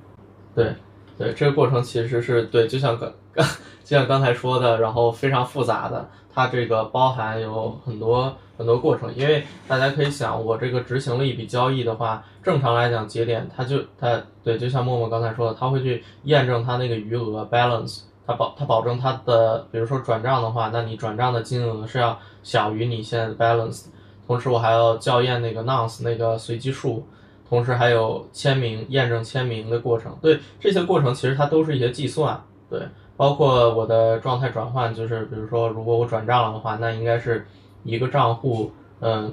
[0.55, 0.75] 对
[1.19, 3.47] 对，这个过程其实是对，就像刚刚
[3.85, 6.09] 就像刚才说的，然后非常复杂的，
[6.39, 8.33] 它这个包含有很多。
[8.59, 23.85] 很多过程，因为大家可以想，我这个执行了一笔交易的话，正常来讲节点它就它对，就像默默刚才说的，他会去验证它那个余额 balance，它保它保证它的，比如说转账的话，那你转账的金额是要小于你现在的 balance，
[24.27, 27.07] 同时我还要校验那个 nonce 那个随机数，
[27.49, 32.81] 同时还有签名验证签名的过程，对这些过程其实它都是一些计算，对，
[33.19, 37.47] 包括我的状态转换，就是比如说如果我转账了的话，那应该是。
[37.85, 39.33] 一个账户，嗯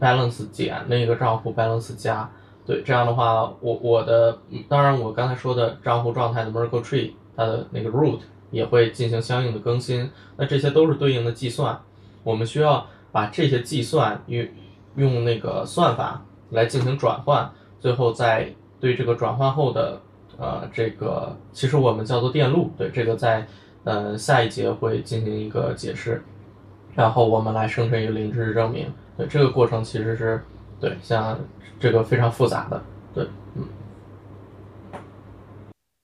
[0.00, 2.28] ，balance 减另一个账户 balance 加，
[2.66, 11.78] 对，这样的话，我我的当然我刚才说的账户状态的 Merkle Tree，它的那个 root 也会进行相应的更新，那这些都是对应的计算，
[12.24, 14.48] 我们需要把这些计算用
[14.96, 20.00] 用那个算法来进行转换，最后再对这个转换后的
[20.38, 23.46] 呃这个其实我们叫做电路，对，这个在
[23.84, 26.22] 呃下一节会进行一个解释。
[26.94, 30.44] 然后我们来生成一个零知识证明，对这个过程其实是，
[30.78, 31.40] 对像
[31.80, 32.82] 这个非常复杂的，
[33.14, 33.66] 对，嗯。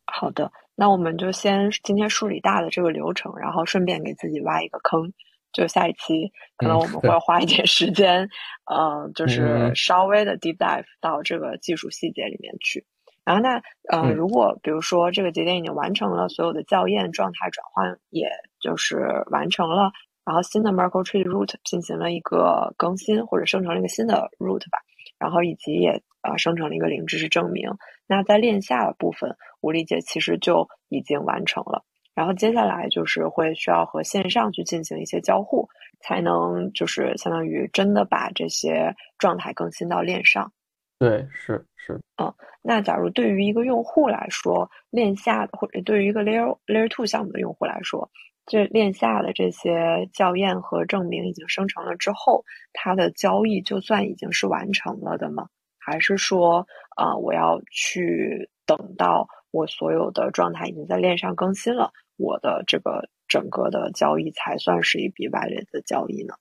[0.07, 5.13] 好的，那我们就先今天梳理大的这个流程，然后顺便给自己挖一个坑，
[5.53, 8.27] 就下一期可能我们会花一点时间，
[8.65, 12.87] 呃，就是稍微的 deep dive 到这个技术细节里面去。
[13.29, 13.61] 然后那
[13.91, 18.27] 呃，如果比如说这个节点已经完成了所有的校验、状态转换，也
[18.59, 19.93] 就是完成了。
[20.25, 24.79] 然后新的 Merkle Tree root 进行了一个更新，或者生成了一个新的 root 吧，
[25.19, 27.69] 然后以及也呃生成了一个零知识证明。
[28.07, 31.85] 那在链下的部分，无理解其实就已经完成了。
[32.15, 35.69] 然后接下来就是会需要和线上去进行一些交互，
[36.01, 40.51] 才能就是相当于真的把这些状态更新到链上。
[40.99, 42.01] 对，是是。
[42.21, 42.33] 嗯，
[42.63, 48.11] 那假如对于一个用户来说，链下的或者对于一个 Layer Layer Two 项目的用户来说。
[48.51, 55.49] 这链下的这些校验和证明已经生成了之后，它的交易就算已经是完成了的吗？
[55.79, 66.35] 还是说，啊，我要去等到我所有的状态已经在链上更新了，我的这个整个的交易才算是一笔 valid 的交易呢？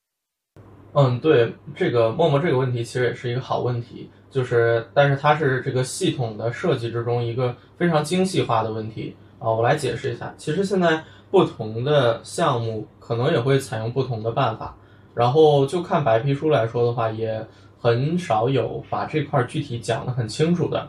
[0.94, 11.04] 嗯，对，这个默默这个问题其实也是一个好问题，就是，但是它是这个系统的设计之中一个非常精细化的问题啊，我来解释一下，其实现在。
[11.30, 14.78] 不同的项目可能也会采用不同的办法，
[15.14, 17.46] 然后就看白皮书来说的话，也
[17.78, 20.88] 很少有把这块具体讲得很清楚的。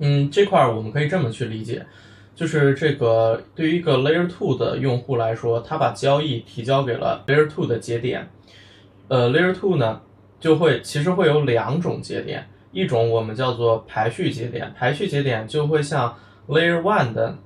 [0.00, 1.86] 嗯，这块我们可以这么去理解，
[2.34, 8.28] 就是这个对于一个 Layer Two 的用户来说，他把交易提交给了 Layer Two 的节点，
[9.06, 10.00] 呃，Layer Two 呢
[10.40, 16.16] 就会其实会有两种节点，一种我们叫做排序节点，排序节点就会像
[16.48, 17.36] Layer One 的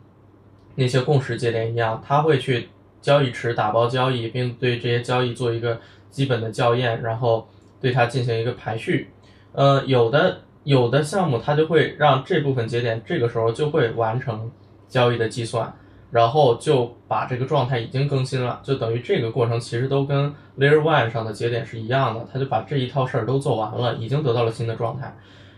[0.75, 2.69] 那些共识节点一样，它会去
[3.01, 7.49] 交易池打包交易，并对这些交易做一个基本的校验，然后
[7.81, 9.11] 对它进行一个排序。
[9.53, 14.51] 呃，有的有的项目它就会让这部分节点这个时候就会完成
[14.89, 15.73] 交易的计算，
[16.14, 25.12] 然后就把这个状态已经更新了，就等于这个过程其实都跟 Layer One 上的节点是一样的，他就把这一套事儿都做完了，已经得到了新的状态。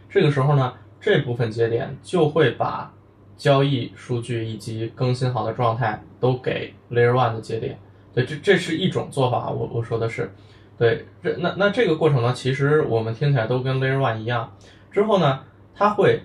[0.08, 2.90] 这个时候呢，这部分节点就会把
[3.36, 7.78] 交易数据以及更新好的状态都给 Layer One 的节点。
[8.14, 10.32] 对，这这是一种做法，我我说的是。
[10.78, 14.56] 对，这那那这个过程呢，其实我们听起来都跟 Layer One 一样。
[14.90, 15.40] 之后呢，
[15.74, 16.22] 它会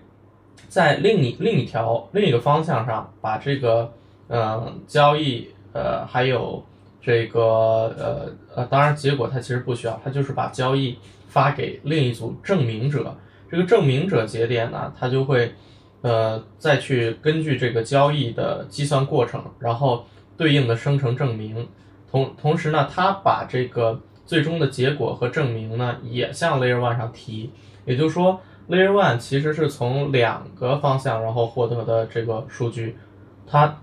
[0.69, 3.91] 在另一另一条另一个方向上把这个
[4.31, 6.63] 嗯交易呃还有
[7.01, 7.41] 这个
[7.99, 13.15] 呃呃，当然结果它其实不需要，它就是把交易发给另一组证明者。
[13.49, 15.53] 这个证明者节点呢，它就会
[16.01, 20.05] 呃再去根据这个交易的计算过程，然后
[20.37, 21.67] 对应的生成证明。
[22.09, 27.51] 同同时呢，它把这个最终的结果和证明呢，也向 Layer One 上提，
[27.85, 28.39] 也就是说
[28.69, 32.95] ，Layer One 其实是从两个方向然后获得的这个数据，
[33.47, 33.77] 它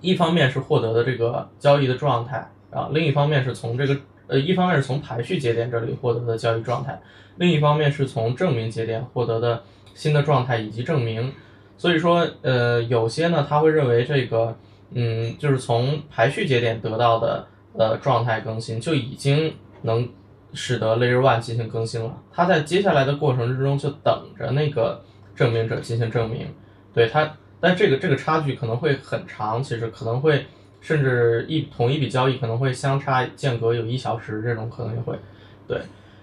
[0.00, 7.00] 一方面是获得的这个交易的状态啊，另一方面是从这个呃一方面是从排序节点这里获得的交易状态，
[7.36, 9.62] 另一方面是从证明节点获得的
[9.94, 11.32] 新的状态以及证明，
[11.76, 14.56] 所以说呃有些呢他会认为这个
[14.92, 19.54] 嗯就是从排序节点得到的呃状态更新就已经。
[19.82, 20.08] 能
[20.52, 25.04] 使得 Layer One 进行更新了，它在接下来的过程之中就等着那个
[25.36, 26.52] 证明者进行证明，
[26.92, 27.30] 对它，
[27.60, 30.46] 但这个这个差距可能会很长，其实可能会
[30.80, 35.18] 甚至一同一笔交易可能会相差间隔有一小时，这种可能也会，
[35.66, 35.80] 对，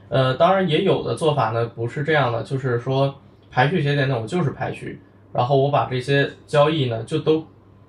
[0.10, 3.16] 呃，当然也有的做法呢不是这样的，就是说
[3.52, 7.46] 排序节点呢我就是排序，然后我把这些交易呢就都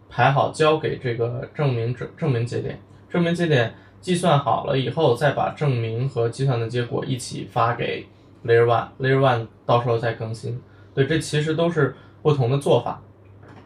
[0.09, 3.75] 排好交给这个证明证证明节点，证明节点。
[4.01, 8.07] 计算好了以后，再把证明和计算的结果一起发给
[8.45, 10.61] Layer One，Layer One 到时候再更新。
[10.95, 13.01] 对，这其实都是不同的做法，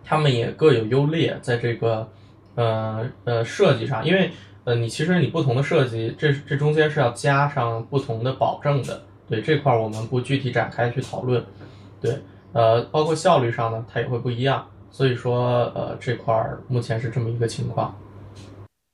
[0.08, 2.08] 他们也各有优劣，在这个
[2.54, 4.30] 呃呃设计上，因为
[4.64, 9.02] 呃你其实你不同的设计，这这中间是要加上不同的保证的。
[9.28, 11.44] 对这块我们不具体展开去讨论。
[12.00, 12.18] 对，
[12.54, 14.66] 呃，包括效率上呢，它也会不一样。
[14.90, 16.34] 所以说，呃，这块
[16.66, 17.94] 目前是这么一个情况。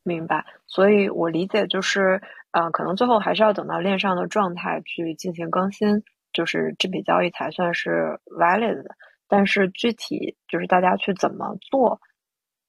[0.03, 8.91] 明白，所以我理解就是，呃，可能最后还是要等到链上的状态去进行更新，就是这笔交易才算是 valid 的。
[9.29, 12.01] 但是具体就是大家去怎么做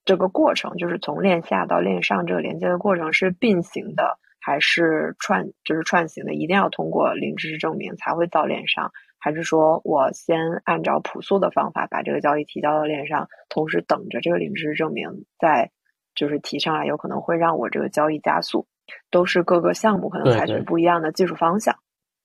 [0.04, 6.34] 这个过程，就是从链下到链上这个连接的过程是并行的，还是串就是串行的？
[6.34, 15.72] 一定要通过零知识证明才会到链上，还是说我先按照朴素的方法把这个交易提交到链上，同时等着这个零知识证明再。
[16.18, 18.70] 就是提上来，有可能会让我这个交易加速，
[19.12, 21.76] 都是各个项目可能采取不一样的技术方向。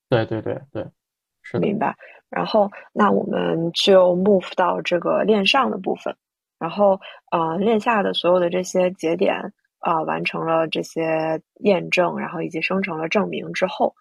[0.08, 0.86] 对对对对，
[1.42, 1.96] 是明白。
[2.30, 6.16] 然后，那我们就 move 到这个链上的部分。
[6.58, 13.94] 然后，呃，链下的所有的这些节点啊，完成了这些验证，然后以及生成了证明之后，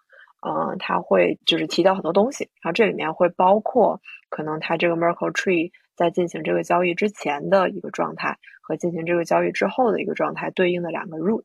[0.47, 2.49] 嗯，它会就是提到很多东西。
[2.61, 8.37] 然后这里面会包括可能它这个 Merkle Tree 在进行这个交易之前的一个状态。
[8.61, 11.43] 和进行这个交易之后的一个状态对应的两个 root，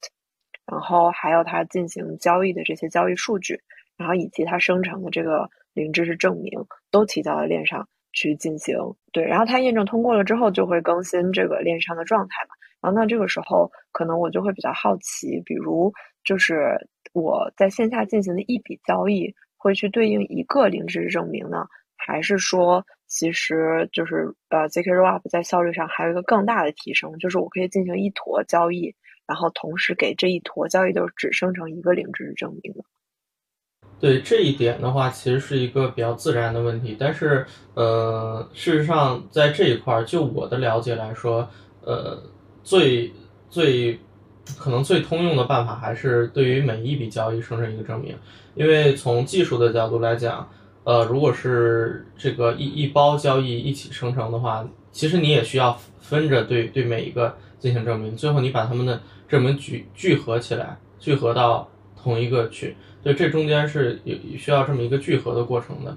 [0.71, 3.63] 然后还有它进行交易的这些交易数据，
[3.97, 6.51] 然后以及它生成的这个零知识证明
[6.91, 8.77] 都提交到链上去进行
[9.13, 12.55] 对，然后它验证通过了之后就会更新这个链上的状态嘛。
[12.81, 15.93] 然后那这个时候可能我就会比较好奇，比如
[16.25, 22.85] 就是我在线下进行的一笔交易会去对应一个零知识证明呢，还是说？
[23.07, 28.93] 其实就是呃，zk rollup 在效率上还有一个更大的提升，就是我可以进行一坨交易，
[29.25, 32.75] 然后同时给这一坨交易都只生成一个零知识证明。
[34.01, 36.97] 对这一点的话，其实是一个比较自然的问题。
[36.99, 41.49] 但是呃，事实上在这一块儿，就我的了解来说，
[41.83, 42.23] 呃，
[42.63, 43.13] 最
[43.49, 43.99] 最
[44.57, 48.17] 可能最通用的办法还是对于每一笔交易生成一个证明，
[48.55, 50.49] 因为从技术的角度来讲。
[50.87, 61.67] 呃，如果是这个一一包交易一起生成的话，其实你也需要分着对对每一个进行证明，最后你把它们的证明聚聚合起来，聚合到
[61.97, 65.97] 同一个去，所以这中间是有需要这么一个聚合的过程的。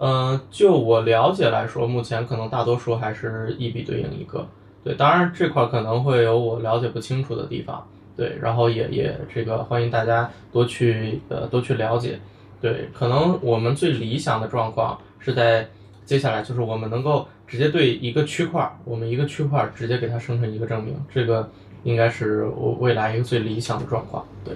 [0.00, 4.46] 嗯，就我了解来说，目前可能大多数还是一笔对应一个。
[4.84, 7.84] 对，当然这块可能会有我了解不清楚的地方。
[8.16, 12.18] 对，然后也也这个欢迎大家多去呃多去了解。
[12.60, 15.66] 对，可能我们最理想的状况是在
[16.04, 21.48] 接下来就是我们能够直接对一个区块，我们一个区块直接给它生成一个证明，这个
[21.84, 24.26] 应该是我未来一个最理想的状况。
[24.44, 24.54] 对，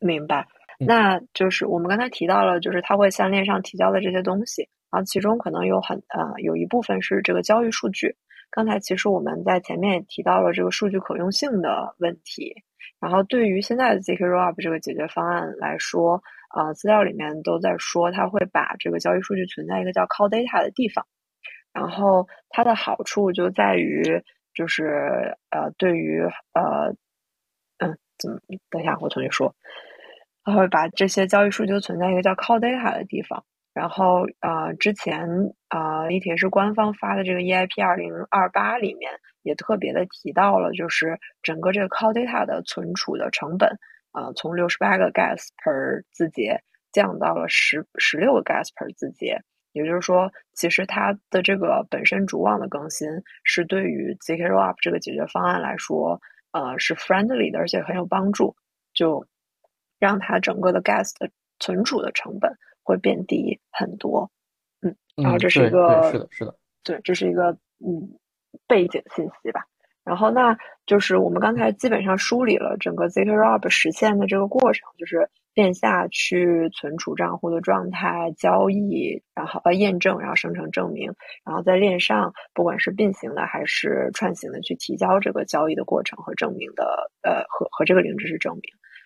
[0.00, 0.46] 明白。
[0.86, 8.16] 那就是我们刚才提到了，就是它会向链上提交的这些东西，然后其中可能有很呃有一部分是这个交易数据。
[8.50, 12.54] 刚才其实我们在前面也提到了这个数据可用性的问题。
[12.98, 16.20] 然后对于现在的 zk rollup 这个解决方案来说，
[16.56, 21.06] 呃，资料里面都在说，它会把这个交易数据存在一个叫 call data 的地方。
[21.72, 24.02] 然后它的好处就在于，
[24.54, 26.20] 就是呃，对于
[26.52, 26.92] 呃，
[27.78, 28.38] 嗯，怎么？
[28.68, 29.54] 等一下，我重新说。
[30.44, 33.44] 它会把这些交易数据存在一个叫 call data 的地方。
[33.72, 35.28] 然后呃，之前
[35.68, 39.12] 啊，一铁是官方发的这个 EIP 二零二八里面
[39.42, 43.68] 也特别的提到了，就是整个这个 call data 的存储的成本，
[44.10, 46.60] 啊，从六十八个 gas per 字节
[46.92, 49.40] 降到了十十六个 gas per 字节。
[49.72, 53.08] 也就是说，其实它的这个本身主网的更新
[53.44, 56.20] 是对于 zk rollup 这个解决方案来说，
[56.50, 58.56] 呃，是 friendly 的，而且很有帮助，
[58.92, 59.24] 就
[60.00, 61.30] 让它整个的 gas 的
[61.60, 62.50] 存储的成本。
[62.82, 64.28] 会变低很多，
[64.80, 68.18] 嗯，然后这是一个是的，是的，对，这是一个嗯
[68.66, 69.64] 背景信息吧。
[70.02, 81.12] 然后那就是我们刚才基本上梳理了整个 zk rollup 实现的这个过程，就是链下去存储账户的状态、交易，然后呃验证，然后生成证明，
[81.44, 88.62] 然后在链上不管是并行的还是串行的去提交这个交易的过程和证明的呃和和这个零知识证明。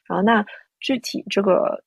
[0.06, 0.46] 然后那
[0.84, 1.82] 具体这个。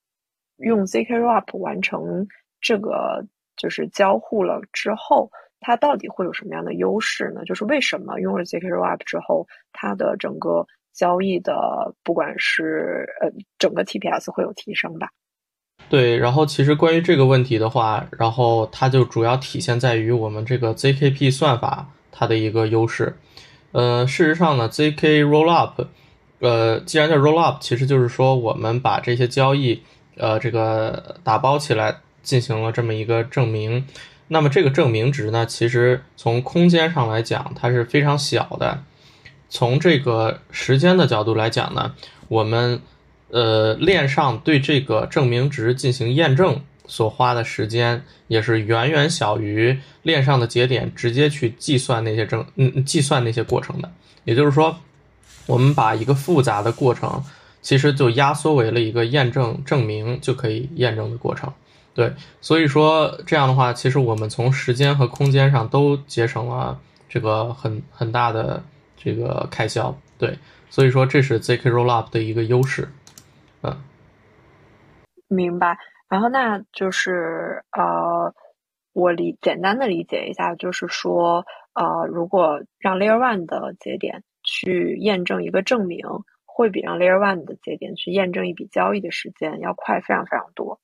[0.60, 2.28] 用 zk rollup 完成
[2.60, 3.24] 这个
[3.56, 5.30] 就是交互了之后，
[5.60, 7.44] 它到底会有什么样的优势呢？
[7.46, 13.30] 就是为什么用了 zk rollup 之后，它的整个交易的不管是呃
[13.60, 15.10] 整个 TPS 会有提升吧？
[15.90, 23.16] 对，然后其实关于这个问题的话，然后它就主要体现在于我们这个 zkp 算法它的一个优势。
[23.74, 25.86] 呃，事实上呢，zk rollup，
[26.40, 29.82] 呃，既然叫 rollup，其实就是说我们把这些交易。
[30.20, 33.86] 呃，这个打包起来进行了这么一个证明，
[34.30, 38.82] 那么这个证明值呢，其实从空间上来讲，它是非常小的。
[39.48, 41.94] 从这个时间的角度来讲呢，
[42.30, 42.82] 我们
[43.30, 53.92] 呃链上对这个证明值进行验证所花的时间，也是远远小于链上的节点直接去计算那些证嗯计算那些过程的。
[54.24, 54.76] 也就是说，
[55.48, 57.24] 我们把一个复杂的过程。
[57.60, 61.52] 其实就压缩为了一个验证证明就可以验证的过程，
[61.94, 66.80] 对，所以说这样的话，其实我们从时间和空间上都节省了
[67.10, 68.64] 这个很很大的
[68.96, 70.38] 这个开销，对，
[70.70, 72.88] 所以说这是 zk rollup 的一个优势，
[73.64, 73.76] 嗯，
[75.28, 75.78] 明白。
[76.08, 78.34] 然后那就是呃，
[78.94, 81.44] 我理简单的理解一下，就是说
[81.74, 86.02] 呃，如果让 layer one 的节点去验证一个证明。
[86.60, 90.80] 会比让 Layer One 的节点去验证一笔交易的时间要快非常非常多，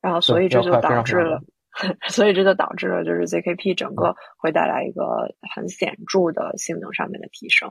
[0.00, 1.40] 然后所以这就导致了，
[2.10, 7.70] 所以这就导致了就是 ZKP 整个会带来一个很显著的性能上面的提升。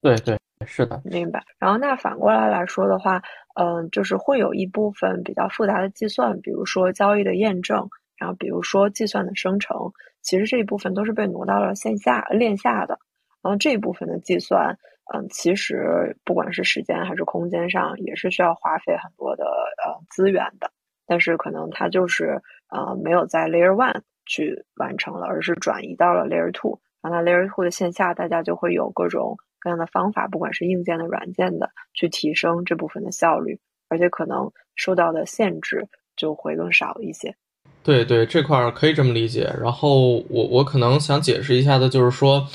[0.00, 1.44] 对对，是的，明白。
[1.60, 3.22] 然后那反过来来说的话，
[3.54, 12.98] 嗯，就是会有一部分比较复杂的计算，比如说交易的验证，然后比如说计算的生成，其实这一部分都是被挪到了线下链下的，
[13.42, 14.78] 然后这一部分的计算。
[15.12, 20.70] 嗯，其实不管是时间还是空间上，也是需要花费很多的呃资源的。
[21.06, 26.80] 但是可能它就是呃没有在 Layer One 去完成了，而是转移到了 Layer Two。
[27.02, 35.86] 然后 Layer Two 的线下，大家就会有各种各样的方法，不管是硬件的、软件的，去提升这部分的效率，而且可能受到的限制
[36.16, 37.34] 就会更少一些。
[37.82, 39.52] 对对，这块可以这么理解。
[39.60, 42.46] 然后我我可能想解释一下的，就是说。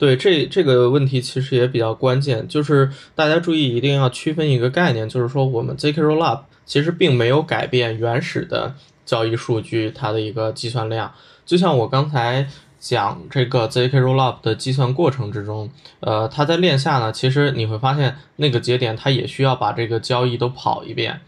[0.00, 8.74] 对这这个问题其实也比较关键，就是大家注意一定要区分一个概念，就是说我们 zk rollup 其实并没有改变原始的
[9.04, 11.12] 交易数据它的一个计算量。
[11.44, 12.48] 就像我刚才
[12.78, 15.68] 讲这个 zk rollup 的计算过程之中，
[16.00, 21.20] 呃，它在链下呢，其实你会发现那个节点它也需要把这个交易都跑一遍，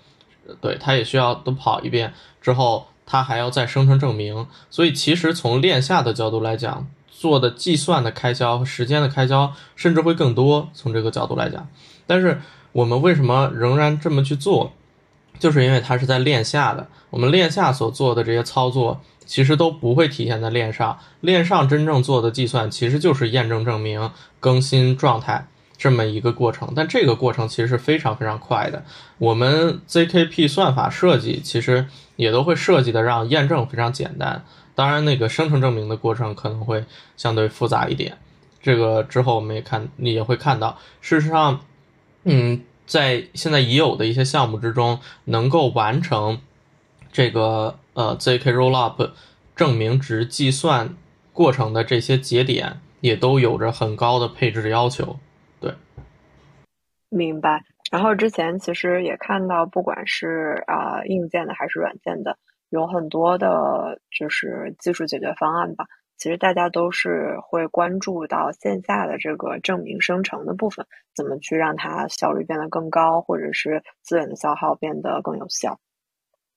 [0.62, 4.46] 对，它也需要都跑一遍之后，它还要再生成证明。
[4.70, 11.68] 所以其实从链下的角度来讲，做的计算的开销和时间的开销甚至会更多，从这个角度来讲，
[12.06, 12.40] 但是
[12.72, 14.72] 我们为什么仍然这么去做？
[15.38, 20.98] 就是因为它是在链下的，我们链下所做的这些操作，其实都不会体现在链上。
[21.20, 24.10] 链上真正做的计算，其实就是验证证明、
[24.40, 26.72] 更新状态这么一个过程。
[26.76, 28.84] 但这个过程其实是非常非常快的。
[29.18, 31.86] 我们 ZKP 算法设计其实
[32.16, 34.44] 也都会设计的让验证非常简单。
[34.74, 36.84] 当然，那个生成证明的过程可能会
[37.16, 38.16] 相对复杂一点。
[38.60, 40.78] 这个之后我们也看，你也会看到。
[41.00, 41.60] 事实上，
[42.24, 46.40] 嗯，在现在已有的一些项目之中，能够完成
[47.10, 49.10] 这个呃 zk rollup
[49.56, 50.94] 证明值计算
[51.32, 55.18] 过程的这些节点，也都有着很高的配置要求。
[55.60, 55.74] 对，
[57.10, 57.64] 明白。
[57.90, 62.38] 然后之前其实也看到，不管是啊硬件的还是软件的。
[62.72, 65.84] 有很多的，就是技术解决方案吧。
[66.16, 75.78] 其实大家都是会关注到线下的这个证明生成的部分，怎么去让它效率变得更高，或者是资源的消耗变得更有效。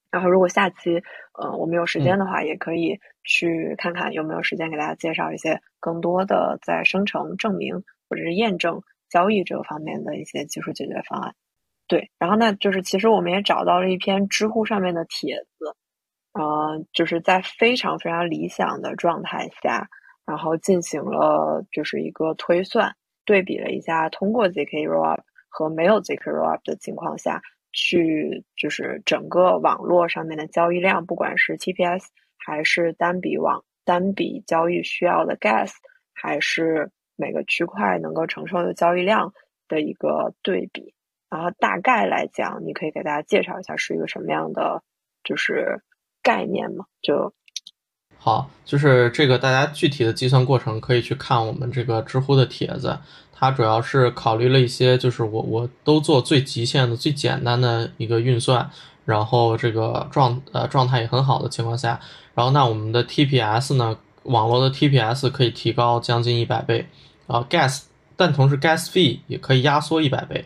[0.09, 1.03] 然后，如果下期
[1.34, 11.36] 呃我们有时间的话，也可以去看看有没有时间给大家介绍一些更多的在生成、证明或者是验证交易这个方面的一些技术解决方案。
[11.88, 15.76] 对，然后那，就是其实我们也找到了一篇知乎上面的帖子。
[16.38, 19.88] 呃，就是在非常非常理想的状态下，
[20.26, 32.08] 然后进行了就是一个推算，对比了一下通过 zk rollup 和没有 zk rollup 的情况下去，就是整个网络上面的交易量，不管是 TPS
[32.38, 35.72] 还是单笔网单笔交易需要的 gas，
[36.14, 39.34] 还是每个区块能够承受的交易量
[39.70, 40.94] 的一个对比。
[41.30, 44.84] 然后大概来讲，你可以给大家介绍一下是一个什么样的，
[45.24, 45.82] 就是。
[46.26, 47.32] 概念嘛，就
[48.17, 52.97] 好，就是这个大家具体的计算过程可以去看我们这个知乎的帖子，
[53.32, 58.67] 它主要是考虑了一些，就是我我都做最极限的、最简单的一个运算，
[59.05, 61.99] 然后这个状呃状态也很好的情况下，
[62.34, 66.88] 然后那我们的 TPS 呢，网络的 TPS 可以提高将近一百倍，
[67.28, 67.84] 啊 gas，
[68.15, 70.45] 但同时 gas fee 也可以压缩一百倍，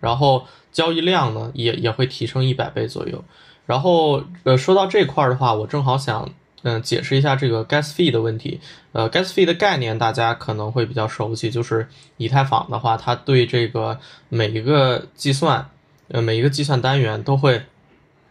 [0.00, 3.22] 然后交易量呢也也会提升一百倍左右。
[3.66, 6.28] 然后，呃，说到这块儿的话，我正好想，
[6.62, 8.60] 嗯，解释一下这个 gas fee 的问题。
[8.92, 13.98] 呃，gas fee 的概念大家可能会比较熟悉，就是以太坊的话，它对这个
[14.28, 15.70] 每一个计算，
[16.08, 17.62] 呃，每一个计算单元都会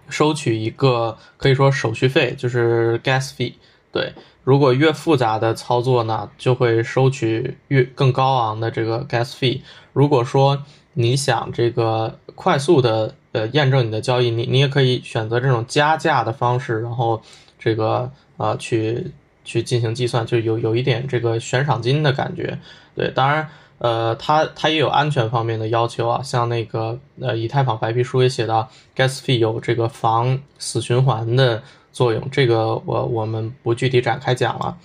[0.10, 3.54] 收取一个可以说手续费，就是 gas fee。
[3.92, 4.14] 对，
[4.44, 9.62] 如果越复杂的操作呢，就会收取越更高昂的这个 gas fee。
[9.94, 10.64] 如果说
[10.94, 17.22] 你想这个快速的呃验证你的交易，你你也可以选择这种加价的方式，然后
[17.58, 19.12] 这个呃去
[19.44, 22.58] 去进行计算，就有有一点这个悬赏金的感觉。
[22.96, 34.78] 对，当然呃它它也有安全方面的要求啊，像那个呃以太坊白皮书也写到，gas fee 有这个防死循环的作用，这个我我们不具体展开讲了，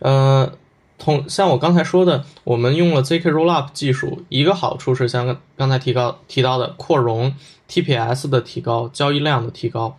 [0.00, 0.52] 呃。
[1.00, 7.34] 同像我刚才说的，我们用了 zk rollup 技术，一个好处是像刚才提高提到的扩容
[7.68, 9.98] TPS 的提高，交易量的提高。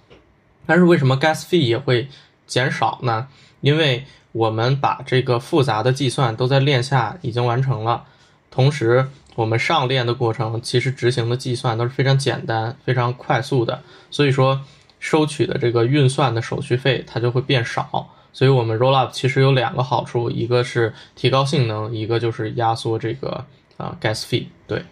[0.67, 2.07] 但是为什么 gas fee 也会
[2.45, 3.27] 减少呢？
[3.61, 8.05] 因为我们把这个复杂的计算都在链下已经完成了，
[8.51, 13.81] 同时我们上链的过程其实执行的计算都是非常简单、非常快速的，
[14.11, 14.61] 所以说
[14.99, 18.07] 收取的这个运算的手续费它就会变少。
[18.33, 23.45] 所以我们 rollup 其实有两个好处，一个是提高性能，一个就是压缩这个
[23.77, 24.47] 啊 gas fee。
[24.67, 24.83] 对，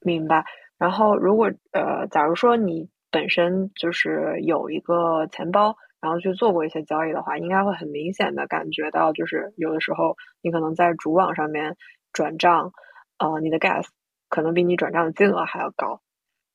[0.00, 0.44] 明白。
[0.78, 11.76] 然后如果呃，假如说你本身就是有一个钱包，然后去做过一些交易的话，应该会很明显的感觉到，就是有的时候你可能在主网上面
[12.12, 12.72] 转账，
[13.18, 13.86] 呃，你的 gas
[14.28, 16.00] 可能比你转账的金额还要高。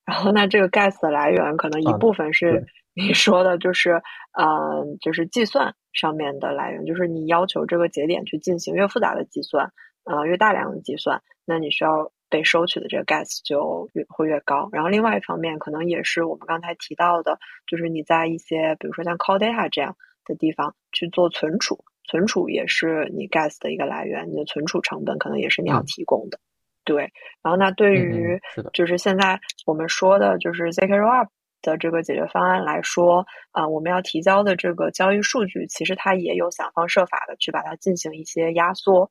[0.05, 2.65] 然后那这个 gas 的来源可能一部分是。
[2.95, 4.03] 你说的就是，
[4.39, 9.71] 嗯，就是计算上面的来源，就是你要求这个节点去进行越复杂的计算，
[10.03, 14.69] 呃，越大量的计算，那你需要被收取的这个 gas 就越会越高。
[14.71, 26.37] 然后另外一方面，可能也是我们刚才提到的，就是你在一些比如说像 call data 这样的地方去做存储，存储也是你 gas 的一个来源，你的存储成本可能也是你要提供的。
[26.83, 27.11] 对，
[27.41, 28.39] 然后那对于
[28.73, 31.27] 就是现在我们说的就是 zk rollup。
[31.65, 39.09] 的这个解决方案来说，啊，我们要提交的这个交易数据，其实它也有想方设法的去把它进行一些压缩。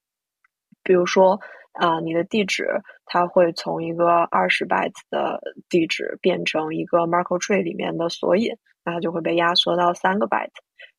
[0.83, 1.41] 比如说，
[1.73, 2.69] 啊，你的地址
[3.07, 8.55] 它会从一个二十 byte 的地址变成一个 markle tree 里面的索引，
[8.85, 10.51] 那它就会被压缩到三个 byte。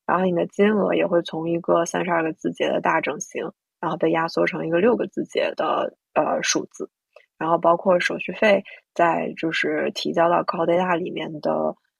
[0.04, 3.48] 然后你的金额也会从一个三十二个字节的大整形，
[3.80, 6.90] 然后被压缩成一个六个字节的呃数字。
[7.36, 8.62] 然后包括手续费，
[8.94, 11.50] 在就是提交到 Cloud Data 里面的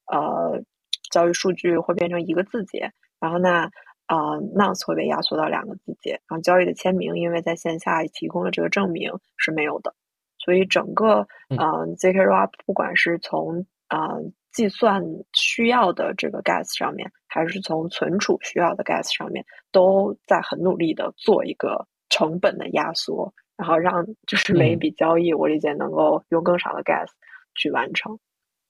[0.07, 0.63] 呃
[1.11, 3.65] 交易数据会变成一个字节，然后那
[4.07, 4.17] 呃
[4.55, 9.93] nonce 会被压缩到两个字节，然后交易的签名因为在线下提供了这个证明是没有的，
[10.39, 15.03] 所以整个呃 zk rollup 不管是从呃计算
[15.33, 23.35] 需要的这个 gas 上面，还是从存储需要的 gas 上面，都在很努力的做一个成本的压缩。
[23.57, 27.09] 然后让就是每一笔交易，我理解能够用更少的 gas
[27.55, 28.19] 去完成。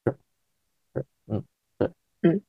[0.04, 1.44] 是，嗯，
[1.78, 1.90] 对，
[2.22, 2.40] 嗯。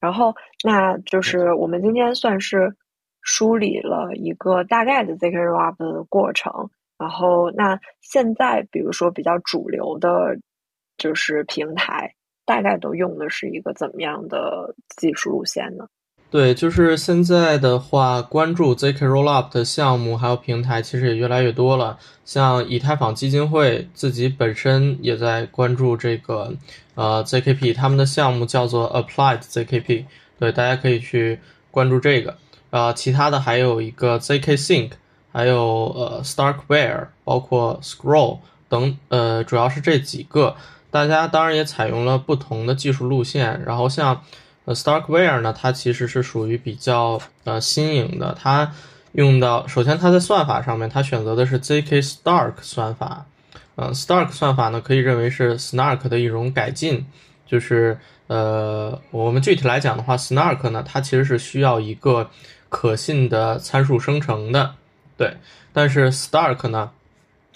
[0.00, 0.34] 然后，
[0.64, 2.74] 那就是我们今天算是
[3.22, 6.70] 梳理了一个大概的 zk rollup 的过程。
[6.96, 10.38] 然后，那现在比如说比较主流的，
[10.96, 15.88] 就是平台，大概都用的是一个怎么样的技术路线呢？
[16.30, 21.98] 对，就是现在的话，关注 zk rollup 的项目还有平台，其实也越来越多了。
[22.24, 26.54] 像以太坊基金会自己本身也在关注这个
[26.94, 30.04] 呃 zkp，他们的项目叫做 applied zkp，
[30.38, 31.40] 对，大家可以去
[31.72, 32.36] 关注这个。
[32.70, 34.90] 啊，其他的还有一个 zk sync，
[35.32, 40.54] 还有呃 starkware，包括 scroll 等，呃，主要是这几个。
[40.92, 44.22] 大家当然也采用了不同的技术路线，然后像。
[44.74, 48.36] ，Starkware 呢，它其实是属于比较呃新颖的。
[48.40, 48.72] 它
[49.12, 53.26] 用到首先它在算法上面，它选择的是 zk Stark 算法。
[53.76, 57.06] 嗯，Stark 算法呢，可以认为是 Snark 的一种改进。
[57.46, 57.98] 就是
[58.28, 62.30] 呃，我们具体来讲的话，Snark 呢，它其实是需要一个
[62.68, 64.74] 可信的参数生成的。
[65.16, 65.36] 对，
[65.72, 66.90] 但是 Stark 呢，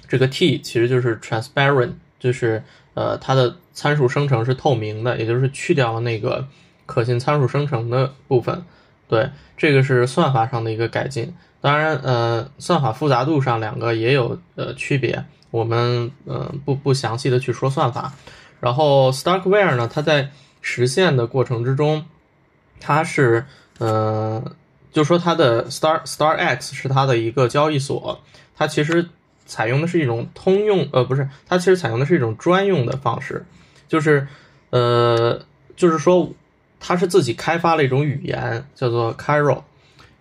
[0.09, 6.49] 这个 T 其实就是 transparent，就是呃它的参数生成是透明的，也就是去掉了那个。
[6.87, 8.65] 可信参数生成的部分，
[9.09, 11.35] 对，这个是算法上的一个改进。
[11.61, 18.13] 当然，呃，算法复杂度上两个也有呃区别，我们呃不不详细的去说算法。
[18.61, 20.29] 然后 Starkware 呢，它在
[20.61, 22.05] 实现的过程之中，
[22.81, 23.47] 它是
[23.79, 24.43] 呃，
[24.93, 28.21] 就说它的 Star Star X 是它的一个交易所，
[28.55, 29.09] 它其实
[29.47, 33.47] 采用的是一种通用，呃，不是，它其实采用的是一种专用的方式，
[33.89, 34.29] 就是
[34.69, 35.41] 呃，
[35.77, 36.31] 就是说。
[36.87, 39.63] 它是自己开发了一种语言，叫做 Cairo。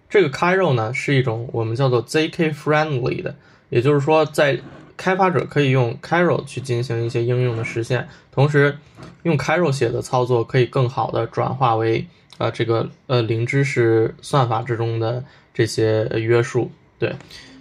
[0.09, 3.35] 这个 Cairo 呢，是一种我们叫做 zk friendly 的，
[3.67, 4.57] 也就是说，在
[4.95, 8.77] 开发者可以用 Cairo 去进行一些应用的实现，同时
[9.23, 12.07] 用 Cairo 写的操作可以更好的转化为
[12.37, 15.21] 呃这个呃零知识算法之中的
[15.53, 16.71] 这些约束。
[16.97, 17.13] 对，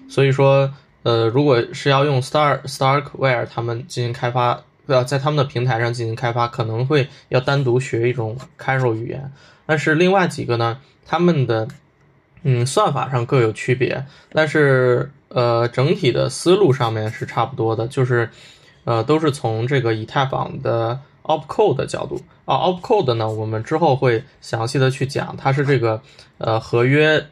[0.09, 0.73] 所以说
[1.03, 4.63] 呃，如果是要用 Star Starkware 他们进行开发。
[4.93, 9.33] 呃，在他们的平台上进行开发，可能会要单独学一种 Cairo 语言，
[9.65, 11.67] 但是另外几个呢，他们的
[12.43, 18.29] 嗯算法上各有区别，但是呃整体的思路上面是差不多的，就是
[18.85, 26.03] 呃都是从这个以太坊的 Opcode 的角度啊，Opcode 呢，我们之后会详细的去讲，它是这个
[26.37, 27.27] 呃合约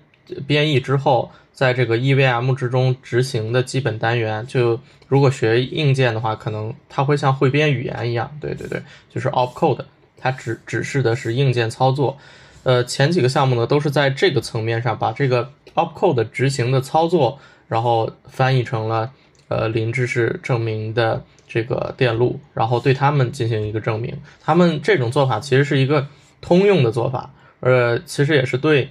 [0.47, 1.31] 编译之后。
[1.61, 9.85] 在这个 EVM 之中执行的基本单元，就如果学硬件的话，可能它会像汇编语言一样，对对对，就是 Opcode，
[10.17, 12.17] 它指指示的是硬件操作。
[12.63, 17.39] 呃，前几个项目呢，都是在这个层面上把这个 Opcode 执行的操作，
[17.69, 19.13] 然后翻译成了
[19.49, 24.17] 呃零知识证明的这个电路，然后对他们进行一个证明。
[24.41, 26.07] 他们这种做法其实是一个
[26.41, 28.89] 通用的做法，呃，其实也是对。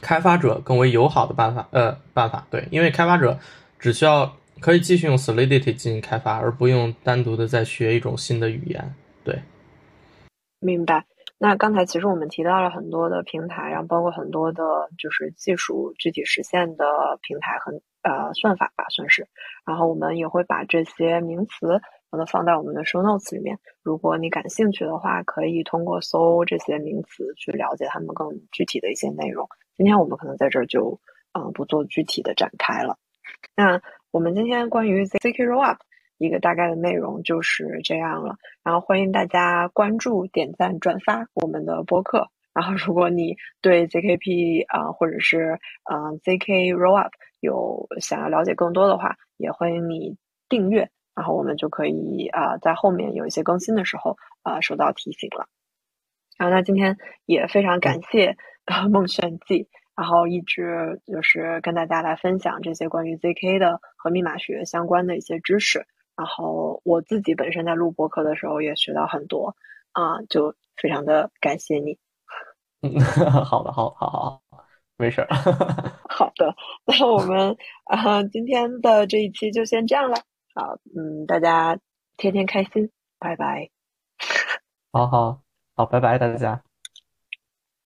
[0.00, 3.38] 开发者更为友好的办法，呃，办法对，因为开发者
[3.78, 8.94] 只需要可以继续用 Solidity 进行开发，而不用单独的再学一种新的语言。
[9.24, 9.42] 对，
[10.60, 11.04] 明白。
[11.40, 14.62] 那刚才其实我们提到了很多的平台，然后包括很多的
[14.98, 16.84] 就是技术具体实现的
[17.22, 17.72] 平台和
[18.02, 19.26] 呃算法吧，算是。
[19.64, 21.80] 然后我们也会把这些名词。
[22.10, 23.58] 把它放在我们的 show notes 里面。
[23.82, 29.48] 如果你感兴趣的话，可以通过搜这些名词去了解他们更具体的一些内容。
[29.76, 31.00] 今天我们可能在这儿就
[31.32, 32.96] 嗯不做具体的展开了。
[33.54, 33.80] 那
[34.10, 35.78] 我们今天关于 zk rollup
[36.16, 38.36] 一个大概的内容就是这样了。
[38.64, 42.28] 然后欢迎大家关注、点赞、转发我们的播客。
[42.54, 50.16] 然后如果你对 zkp 啊或者是嗯 zk rollup 有想要了解更多的话，也欢迎你
[50.48, 50.90] 订阅。
[51.18, 55.48] 然后我们就可以啊，在后面有一些更新的时候啊，收到提醒了。
[56.36, 56.96] 然后那今天
[57.26, 58.36] 也非常感谢
[58.88, 65.88] 梦炫记，然后一直就是跟大家来分享这些关于 ZK 的和密码学相关的一些知识。
[66.16, 69.56] 然后我自己本身在录播课的时候也学到很多
[69.90, 71.98] 啊，就非常的感谢你。
[72.82, 73.00] 嗯，
[73.44, 74.40] 好的，好，好，好，
[74.96, 75.26] 没事儿。
[76.08, 76.54] 好的，
[76.86, 77.56] 那我们
[77.86, 80.18] 啊，今天的这一期就先这样了。
[80.58, 81.78] 好，嗯，大家
[82.16, 82.90] 天天开心，
[83.20, 83.70] 拜拜。
[84.90, 85.40] 好好
[85.76, 86.64] 好，拜拜，大家。